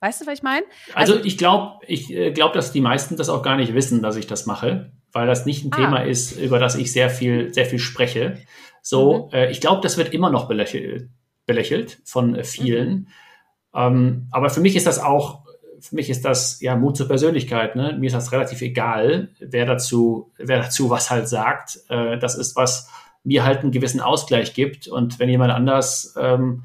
[0.00, 0.66] Weißt du, was ich meine?
[0.94, 4.02] Also, also, ich glaube, ich äh, glaube, dass die meisten das auch gar nicht wissen,
[4.02, 5.76] dass ich das mache, weil das nicht ein ah.
[5.76, 8.42] Thema ist, über das ich sehr viel, sehr viel spreche.
[8.82, 9.34] So, mhm.
[9.34, 11.08] äh, ich glaube, das wird immer noch belächelt
[11.46, 12.90] belächelt von äh, vielen.
[12.92, 13.06] Mhm.
[13.74, 15.46] Ähm, aber für mich ist das auch
[15.78, 17.76] für mich ist das ja Mut zur Persönlichkeit.
[17.76, 17.96] Ne?
[17.98, 21.78] Mir ist das relativ egal, wer dazu, wer dazu was halt sagt.
[21.88, 22.90] Äh, das ist was
[23.24, 24.88] mir halt einen gewissen Ausgleich gibt.
[24.88, 26.62] Und wenn jemand anders ähm,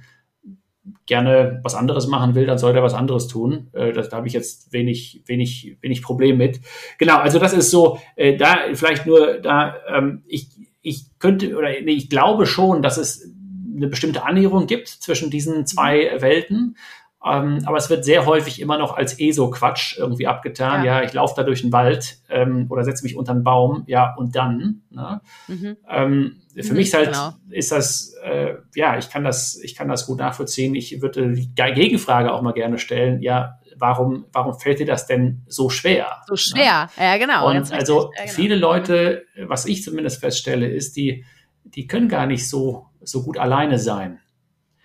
[1.05, 3.67] gerne was anderes machen will, dann soll er was anderes tun.
[3.73, 6.61] Äh, da habe ich jetzt wenig, wenig, wenig Problem mit.
[6.97, 10.47] Genau, also das ist so, äh, da vielleicht nur da, ähm, ich,
[10.82, 13.32] ich könnte oder nee, ich glaube schon, dass es
[13.76, 16.76] eine bestimmte Annäherung gibt zwischen diesen zwei Welten.
[17.24, 20.84] Ähm, aber es wird sehr häufig immer noch als ESO-Quatsch irgendwie abgetan.
[20.84, 23.84] Ja, ja ich laufe da durch den Wald ähm, oder setze mich unter einen Baum,
[23.86, 24.82] ja, und dann.
[24.89, 25.22] Ne?
[25.47, 25.78] Mhm.
[25.88, 27.34] Ähm, für mhm, mich ist halt, genau.
[27.51, 30.74] ist das, äh, ja, ich kann das, ich kann das gut nachvollziehen.
[30.74, 35.43] Ich würde die Gegenfrage auch mal gerne stellen, ja, warum, warum fällt dir das denn
[35.47, 36.24] so schwer?
[36.28, 37.03] So schwer, ne?
[37.03, 37.49] ja, genau.
[37.49, 38.34] Und also ja, genau.
[38.34, 41.24] viele Leute, was ich zumindest feststelle, ist, die,
[41.65, 44.20] die können gar nicht so, so gut alleine sein.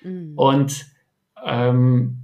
[0.02, 0.32] Mhm.
[0.36, 0.86] Und
[1.44, 2.18] ähm,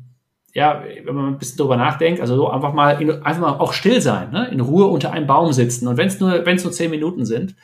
[0.55, 3.73] ja, wenn man ein bisschen drüber nachdenkt, also so einfach mal, in, einfach mal auch
[3.73, 4.49] still sein, ne?
[4.49, 5.89] in Ruhe unter einem Baum sitzen.
[5.89, 7.57] Und wenn es nur, wenn es nur zehn Minuten sind,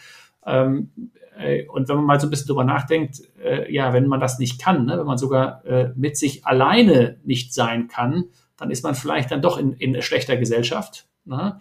[0.47, 0.91] ähm,
[1.39, 4.39] äh, und wenn man mal so ein bisschen drüber nachdenkt, äh, ja, wenn man das
[4.39, 4.99] nicht kann, ne?
[4.99, 8.25] wenn man sogar äh, mit sich alleine nicht sein kann,
[8.57, 11.07] dann ist man vielleicht dann doch in, in schlechter Gesellschaft.
[11.25, 11.59] Ne?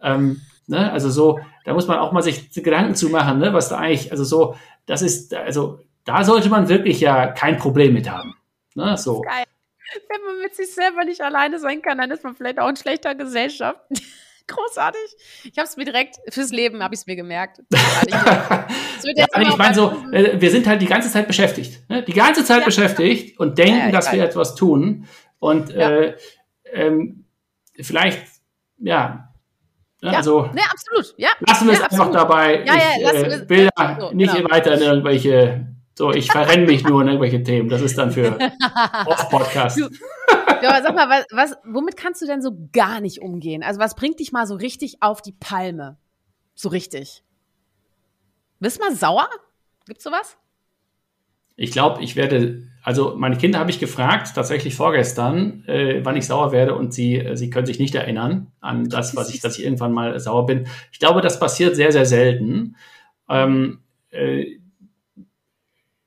[0.00, 0.90] Ähm, ne?
[0.90, 3.52] Also so, da muss man auch mal sich Gedanken zu machen, ne?
[3.52, 4.54] was da eigentlich, also so,
[4.86, 8.34] das ist, also da sollte man wirklich ja kein Problem mit haben.
[8.74, 8.96] Ne?
[8.96, 9.20] So.
[9.20, 9.44] Geil.
[10.08, 12.76] Wenn man mit sich selber nicht alleine sein kann, dann ist man vielleicht auch in
[12.76, 13.80] schlechter Gesellschaft.
[14.46, 15.00] Großartig.
[15.44, 17.60] Ich habe es mir direkt fürs Leben habe ich es mir gemerkt.
[17.72, 18.66] ja,
[19.40, 22.02] ich meine so, äh, wir sind halt die ganze Zeit beschäftigt, ne?
[22.02, 25.06] die ganze Zeit ja, beschäftigt und denken, ja, dass wir etwas tun
[25.38, 26.16] und äh,
[26.72, 27.26] ähm,
[27.80, 28.26] vielleicht
[28.78, 29.28] ja.
[30.02, 31.14] Ne, also, ne, absolut.
[31.18, 32.64] Ja, lassen wir es einfach dabei.
[32.64, 33.68] Ja, ich äh, will
[34.00, 34.50] so, nicht genau.
[34.50, 35.66] weiter in irgendwelche
[36.00, 37.68] so, ich verrenne mich nur in irgendwelche Themen.
[37.68, 38.38] Das ist dann für
[39.04, 39.76] Off-Podcast.
[40.62, 43.62] Ja, aber sag mal, was, was, womit kannst du denn so gar nicht umgehen?
[43.62, 45.98] Also was bringt dich mal so richtig auf die Palme?
[46.54, 47.22] So richtig.
[48.60, 49.28] Bist du mal sauer?
[49.86, 50.38] Gibt's sowas?
[51.56, 56.26] Ich glaube, ich werde, also meine Kinder habe ich gefragt, tatsächlich vorgestern, äh, wann ich
[56.26, 59.58] sauer werde und sie, äh, sie können sich nicht erinnern an das, was ich, dass
[59.58, 60.66] ich irgendwann mal sauer bin.
[60.92, 62.76] Ich glaube, das passiert sehr, sehr selten.
[63.28, 63.80] Ähm,
[64.10, 64.59] äh,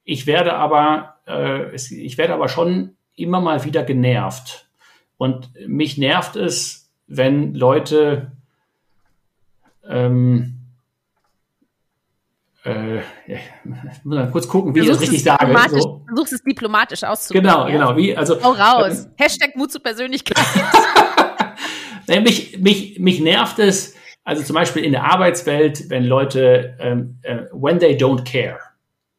[0.03, 4.67] ich werde aber, äh, ich werde aber schon immer mal wieder genervt.
[5.17, 8.31] Und mich nervt es, wenn Leute
[9.87, 10.63] ähm,
[12.65, 15.53] äh, ich muss mal kurz gucken, wie ich das richtig sage.
[15.69, 16.01] So.
[16.07, 17.49] Versuchst es diplomatisch auszudrücken.
[17.49, 17.97] Genau, genau.
[17.97, 19.05] Wie, also, Hau raus.
[19.05, 20.37] Ähm, Hashtag Mut zur Persönlichkeit.
[22.23, 27.43] mich, mich, mich nervt es, also zum Beispiel in der Arbeitswelt, wenn Leute, ähm, äh,
[27.51, 28.59] when they don't care.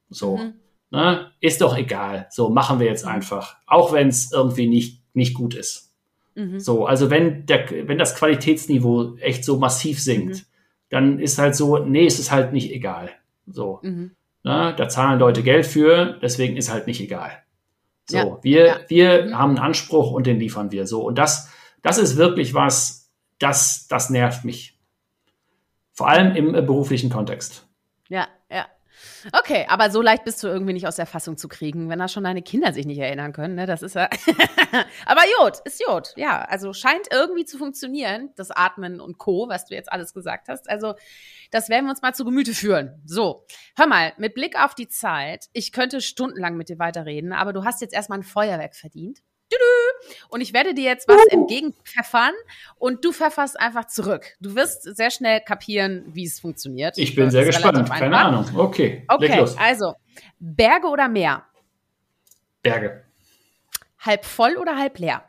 [0.08, 0.38] So.
[0.38, 0.54] Mhm.
[0.94, 1.32] Ne?
[1.40, 2.28] Ist doch egal.
[2.30, 3.56] So, machen wir jetzt einfach.
[3.66, 5.92] Auch wenn es irgendwie nicht, nicht gut ist.
[6.36, 6.60] Mhm.
[6.60, 10.42] So, also wenn, der, wenn das Qualitätsniveau echt so massiv sinkt, mhm.
[10.90, 13.10] dann ist halt so, nee, es ist halt nicht egal.
[13.48, 13.80] So.
[13.82, 14.12] Mhm.
[14.44, 14.72] Ne?
[14.76, 17.42] Da zahlen Leute Geld für, deswegen ist halt nicht egal.
[18.08, 18.38] So, ja.
[18.42, 18.80] wir, ja.
[18.86, 19.38] wir mhm.
[19.38, 21.02] haben einen Anspruch und den liefern wir so.
[21.02, 21.50] Und das,
[21.82, 24.78] das ist wirklich was, das, das nervt mich.
[25.92, 27.66] Vor allem im äh, beruflichen Kontext.
[28.08, 28.66] Ja, ja.
[29.32, 32.08] Okay, aber so leicht bist du irgendwie nicht aus der Fassung zu kriegen, wenn da
[32.08, 33.54] schon deine Kinder sich nicht erinnern können.
[33.54, 33.66] Ne?
[33.66, 34.08] Das ist ja.
[35.06, 36.12] aber Jod, ist Jod.
[36.16, 40.48] Ja, also scheint irgendwie zu funktionieren, das Atmen und Co., was du jetzt alles gesagt
[40.48, 40.68] hast.
[40.68, 40.94] Also,
[41.50, 43.00] das werden wir uns mal zu Gemüte führen.
[43.04, 47.52] So, hör mal, mit Blick auf die Zeit, ich könnte stundenlang mit dir weiterreden, aber
[47.52, 49.20] du hast jetzt erstmal ein Feuerwerk verdient.
[50.28, 52.32] Und ich werde dir jetzt was entgegenpfeffern
[52.76, 54.34] und du pfefferst einfach zurück.
[54.40, 56.98] Du wirst sehr schnell kapieren, wie es funktioniert.
[56.98, 57.88] Ich bin sehr gespannt.
[57.90, 58.46] Keine Ahnung.
[58.56, 59.04] Okay.
[59.08, 59.94] Okay, also
[60.38, 61.44] Berge oder Meer?
[62.62, 63.04] Berge.
[64.00, 65.24] Halb voll oder halb leer?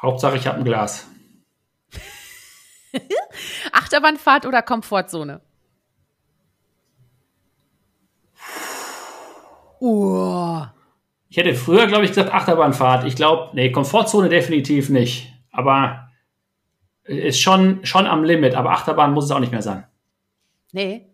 [0.00, 1.06] Hauptsache, ich habe ein Glas.
[3.72, 5.40] Achterbahnfahrt oder Komfortzone?
[9.80, 10.64] Uh.
[11.32, 13.06] Ich hätte früher, glaube ich, gesagt Achterbahnfahrt.
[13.06, 15.32] Ich glaube, nee, Komfortzone definitiv nicht.
[15.50, 16.10] Aber
[17.04, 18.54] ist schon, schon am Limit.
[18.54, 19.86] Aber Achterbahn muss es auch nicht mehr sein.
[20.72, 21.06] Nee.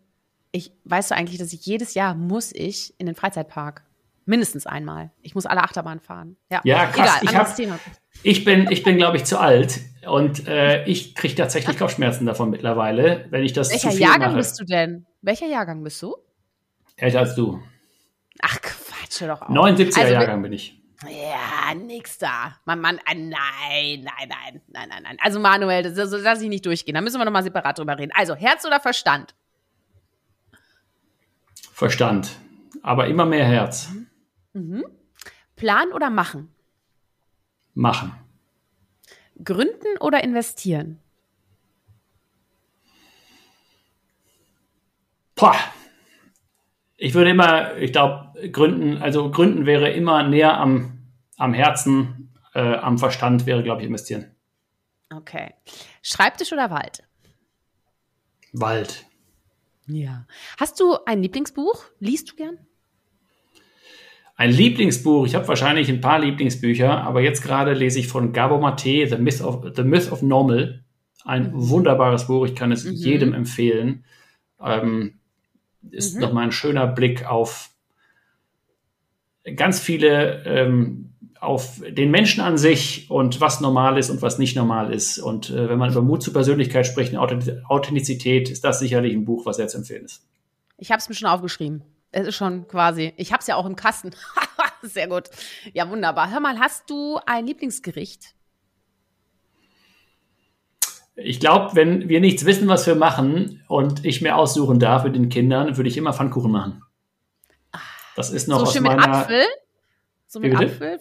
[0.50, 3.84] Ich weißt du eigentlich, dass ich jedes Jahr muss ich in den Freizeitpark.
[4.24, 5.12] Mindestens einmal.
[5.22, 6.36] Ich muss alle Achterbahnen fahren.
[6.50, 7.22] Ja, ja krass.
[7.22, 7.80] Egal, ich, hab,
[8.24, 9.78] ich bin, ich bin glaube ich, zu alt.
[10.04, 14.30] Und äh, ich kriege tatsächlich Kopfschmerzen davon mittlerweile, wenn ich das Welcher zu viel Jahrgang
[14.30, 14.38] mache.
[14.38, 15.06] bist du denn?
[15.22, 16.16] Welcher Jahrgang bist du?
[16.96, 17.62] Älter als du.
[18.42, 18.58] Ach,
[19.08, 19.48] Quatsch, doch auch.
[19.48, 20.80] 79er also, Jahrgang bin ich.
[21.04, 22.56] Ja, nix da.
[22.64, 25.16] Mann, Mann, äh, nein, nein, nein, nein, nein, nein.
[25.20, 26.94] Also Manuel, das, das lasse ich nicht durchgehen.
[26.94, 28.12] Da müssen wir nochmal separat drüber reden.
[28.14, 29.34] Also, Herz oder Verstand?
[31.72, 32.30] Verstand.
[32.82, 33.90] Aber immer mehr Herz.
[34.52, 34.84] Mhm.
[35.54, 36.52] Plan oder machen?
[37.74, 38.12] Machen.
[39.44, 40.98] gründen oder investieren?
[45.36, 45.56] Boah.
[47.00, 50.98] Ich würde immer, ich glaube, gründen, also gründen wäre immer näher am,
[51.36, 54.32] am Herzen, äh, am Verstand wäre, glaube ich, investieren.
[55.14, 55.54] Okay.
[56.02, 57.04] Schreibtisch oder Wald?
[58.52, 59.06] Wald.
[59.86, 60.26] Ja.
[60.58, 61.84] Hast du ein Lieblingsbuch?
[62.00, 62.58] Liest du gern?
[64.34, 68.58] Ein Lieblingsbuch, ich habe wahrscheinlich ein paar Lieblingsbücher, aber jetzt gerade lese ich von Gabo
[68.58, 70.84] Mate, The Myth of, The Myth of Normal.
[71.24, 71.68] Ein mhm.
[71.70, 72.92] wunderbares Buch, ich kann es mhm.
[72.92, 74.04] jedem empfehlen.
[74.60, 75.17] Ähm,
[75.90, 76.20] ist mhm.
[76.20, 77.70] nochmal ein schöner Blick auf
[79.56, 81.10] ganz viele, ähm,
[81.40, 85.18] auf den Menschen an sich und was normal ist und was nicht normal ist.
[85.18, 89.46] Und äh, wenn man über Mut zur Persönlichkeit spricht, Authentizität, ist das sicherlich ein Buch,
[89.46, 90.24] was sehr zu empfehlen ist.
[90.76, 91.82] Ich habe es mir schon aufgeschrieben.
[92.10, 93.12] Es ist schon quasi.
[93.16, 94.10] Ich habe es ja auch im Kasten.
[94.82, 95.24] Sehr gut.
[95.74, 96.30] Ja, wunderbar.
[96.30, 98.34] Hör mal, hast du ein Lieblingsgericht?
[101.20, 105.16] Ich glaube, wenn wir nichts wissen, was wir machen und ich mir aussuchen darf mit
[105.16, 106.82] den Kindern, würde ich immer Pfannkuchen machen.
[108.16, 108.96] Das ist noch so aus meiner.
[108.96, 109.42] Mit Apfel?
[110.26, 110.98] So mit Apfel?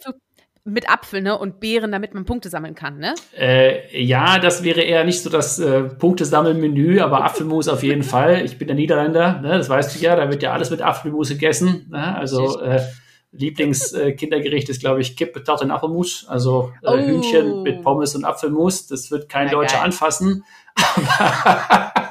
[0.68, 3.16] mit Apfel ne, und Beeren, damit man Punkte sammeln kann, ne?
[3.38, 8.44] Äh, ja, das wäre eher nicht so das äh, Punktesammelmenü, aber Apfelmus auf jeden Fall.
[8.44, 11.30] Ich bin der Niederländer, ne, das weißt du ja, da wird ja alles mit Apfelmus
[11.30, 11.88] gegessen.
[11.90, 12.16] Ne?
[12.16, 12.82] Also äh,
[13.38, 16.26] Lieblingskindergericht ist, glaube ich, Kippe, Torte und Apfelmus.
[16.28, 16.98] Also äh, oh.
[16.98, 18.88] Hühnchen mit Pommes und Apfelmus.
[18.88, 19.86] Das wird kein ja, Deutscher geil.
[19.86, 20.44] anfassen.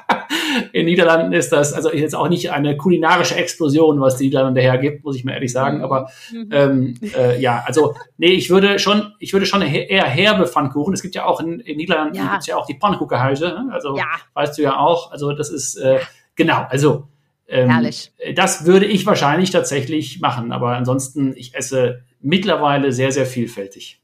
[0.72, 5.05] in Niederlanden ist das, also jetzt auch nicht eine kulinarische Explosion, was die Niederlande hergibt,
[5.05, 5.83] muss ich mal ehrlich sagen.
[5.83, 6.49] Aber mhm.
[6.53, 10.95] ähm, äh, ja, also nee, ich würde schon, ich würde schon eher herbe Pfannkuchen.
[10.95, 12.33] Es gibt ja auch in, in Niederlanden ja.
[12.33, 13.62] gibt's ja auch die Pfannkuchenhäuser.
[13.62, 13.72] Ne?
[13.72, 14.07] Also ja.
[14.35, 15.12] weißt du ja auch.
[15.12, 16.01] Also das ist äh,
[16.35, 16.66] genau.
[16.68, 17.09] Also
[17.49, 18.12] ähm, Herrlich.
[18.34, 20.53] Das würde ich wahrscheinlich tatsächlich machen.
[20.53, 24.01] Aber ansonsten, ich esse mittlerweile sehr, sehr vielfältig.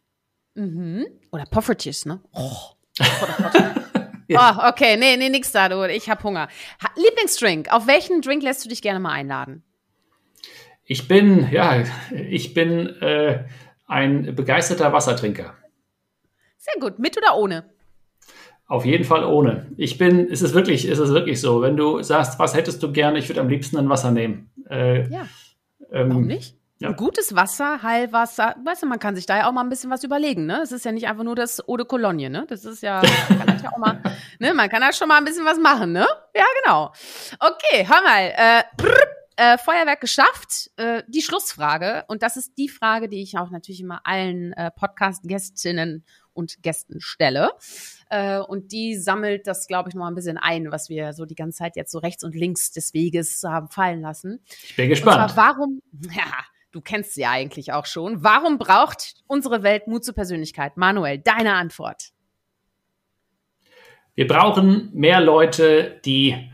[0.55, 1.07] Mhm.
[1.30, 2.20] Oder Poffertjes, ne?
[2.32, 2.51] Oh.
[4.34, 5.86] Oh, okay, nee, nee, nix da, du.
[5.90, 6.49] Ich hab Hunger.
[6.97, 7.70] Lieblingsdrink.
[7.70, 9.62] Auf welchen Drink lässt du dich gerne mal einladen?
[10.84, 13.45] Ich bin, ja, ich bin äh,
[13.86, 15.55] ein begeisterter Wassertrinker.
[16.57, 16.99] Sehr gut.
[16.99, 17.72] Mit oder ohne?
[18.73, 19.66] Auf jeden Fall ohne.
[19.77, 21.61] Ich bin, ist es wirklich, ist es wirklich so.
[21.61, 24.51] Wenn du sagst, was hättest du gerne, ich würde am liebsten ein Wasser nehmen.
[24.70, 25.27] Äh, ja.
[25.91, 26.57] Ähm, Warum nicht?
[26.79, 26.89] Ja.
[26.89, 29.91] Ein gutes Wasser, Heilwasser, weißt du, man kann sich da ja auch mal ein bisschen
[29.91, 30.62] was überlegen, ne?
[30.62, 32.47] Es ist ja nicht einfach nur das Eau de Cologne, ne?
[32.49, 34.01] Das ist ja, man kann das ja auch mal,
[34.39, 34.55] ne?
[34.55, 36.07] Man kann da schon mal ein bisschen was machen, ne?
[36.35, 36.93] Ja, genau.
[37.41, 39.07] Okay, hör mal, äh, brr,
[39.37, 40.70] äh, Feuerwerk geschafft.
[40.77, 44.70] Äh, die Schlussfrage, und das ist die Frage, die ich auch natürlich immer allen äh,
[44.70, 46.05] Podcast-Gästinnen
[46.35, 47.51] und Gästen stelle.
[48.12, 51.34] Äh, und die sammelt das, glaube ich, noch ein bisschen ein, was wir so die
[51.34, 54.40] ganze Zeit jetzt so rechts und links des Weges haben fallen lassen.
[54.68, 55.30] Ich bin gespannt.
[55.30, 55.80] Zwar, warum,
[56.14, 58.24] ja, Du kennst sie eigentlich auch schon.
[58.24, 60.78] Warum braucht unsere Welt Mut zur Persönlichkeit?
[60.78, 62.12] Manuel, deine Antwort.
[64.14, 66.50] Wir brauchen mehr Leute, die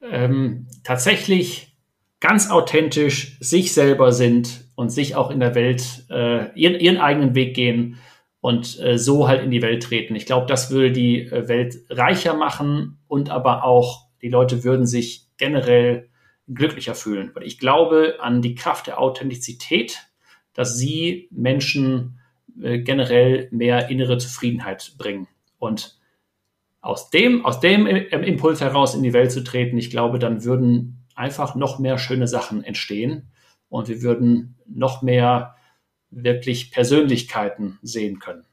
[0.00, 1.76] ähm, tatsächlich
[2.20, 7.34] ganz authentisch sich selber sind und sich auch in der Welt äh, ihren, ihren, eigenen
[7.34, 7.98] Weg gehen
[8.46, 10.14] und äh, so halt in die Welt treten.
[10.14, 14.86] Ich glaube, das würde die äh, Welt reicher machen und aber auch die Leute würden
[14.86, 16.10] sich generell
[16.46, 17.32] glücklicher fühlen.
[17.34, 19.98] Weil ich glaube an die Kraft der Authentizität,
[20.54, 22.20] dass sie Menschen
[22.62, 25.26] äh, generell mehr innere Zufriedenheit bringen.
[25.58, 25.98] Und
[26.80, 31.04] aus dem, aus dem Impuls heraus in die Welt zu treten, ich glaube, dann würden
[31.16, 33.26] einfach noch mehr schöne Sachen entstehen
[33.68, 35.55] und wir würden noch mehr
[36.10, 38.44] wirklich Persönlichkeiten sehen können.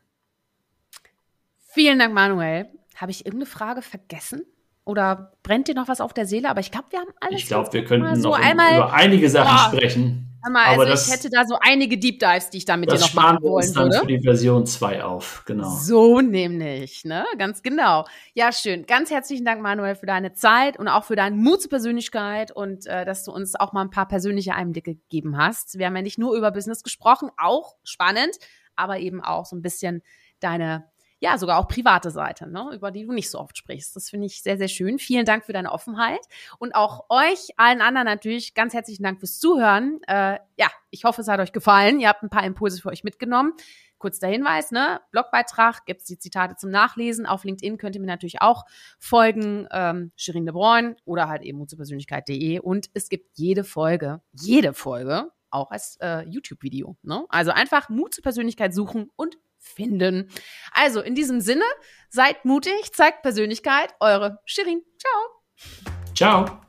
[1.59, 2.67] Vielen Dank, Manuel.
[2.95, 4.45] Habe ich irgendeine Frage vergessen?
[4.85, 6.49] Oder brennt dir noch was auf der Seele?
[6.49, 7.41] Aber ich glaube, wir haben alles.
[7.41, 10.32] Ich glaube, wir könnten so noch einmal, über einige Sachen boah, sprechen.
[10.49, 12.91] Mal, also aber das, ich hätte da so einige Deep Dives, die ich da mit
[12.91, 13.99] dir noch machen wollen uns dann würde.
[13.99, 15.69] für die Version 2 auf, genau.
[15.69, 17.25] So nämlich, ne?
[17.37, 18.05] Ganz genau.
[18.33, 18.85] Ja, schön.
[18.85, 22.85] Ganz herzlichen Dank, Manuel, für deine Zeit und auch für deinen Mut zur Persönlichkeit und
[22.87, 25.77] äh, dass du uns auch mal ein paar persönliche Einblicke gegeben hast.
[25.77, 28.37] Wir haben ja nicht nur über Business gesprochen, auch spannend,
[28.75, 30.01] aber eben auch so ein bisschen
[30.39, 30.91] deine
[31.23, 33.95] ja, sogar auch private Seite, ne, über die du nicht so oft sprichst.
[33.95, 34.99] Das finde ich sehr, sehr schön.
[34.99, 36.19] Vielen Dank für deine Offenheit
[36.59, 40.01] und auch euch, allen anderen natürlich, ganz herzlichen Dank fürs Zuhören.
[40.05, 42.01] Äh, ja, ich hoffe, es hat euch gefallen.
[42.01, 43.53] Ihr habt ein paar Impulse für euch mitgenommen.
[43.99, 44.99] Kurz der Hinweis, ne?
[45.11, 47.25] Blogbeitrag, gibt's die Zitate zum Nachlesen.
[47.25, 48.65] Auf LinkedIn könnt ihr mir natürlich auch
[48.99, 52.59] folgen, ähm, Shirin de Bruyne oder halt eben mutzupersönlichkeit.de.
[52.59, 56.97] Und es gibt jede Folge, jede Folge, auch als äh, YouTube-Video.
[57.01, 57.23] Ne?
[57.29, 60.29] Also einfach Mut zur Persönlichkeit suchen und finden.
[60.71, 61.65] Also in diesem Sinne,
[62.09, 63.95] seid mutig, zeigt Persönlichkeit.
[63.99, 64.83] Eure Shirin.
[64.99, 66.13] Ciao.
[66.15, 66.61] Ciao.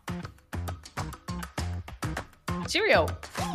[2.68, 3.06] Cheerio.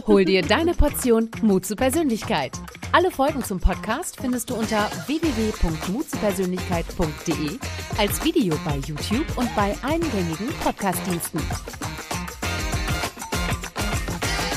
[0.05, 2.53] Hol dir deine Portion Mut zur Persönlichkeit.
[2.91, 7.59] Alle Folgen zum Podcast findest du unter www.mutzupersönlichkeit.de,
[7.97, 11.39] als Video bei YouTube und bei eingängigen Podcastdiensten.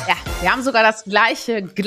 [0.08, 1.62] Ja, wir haben sogar das gleiche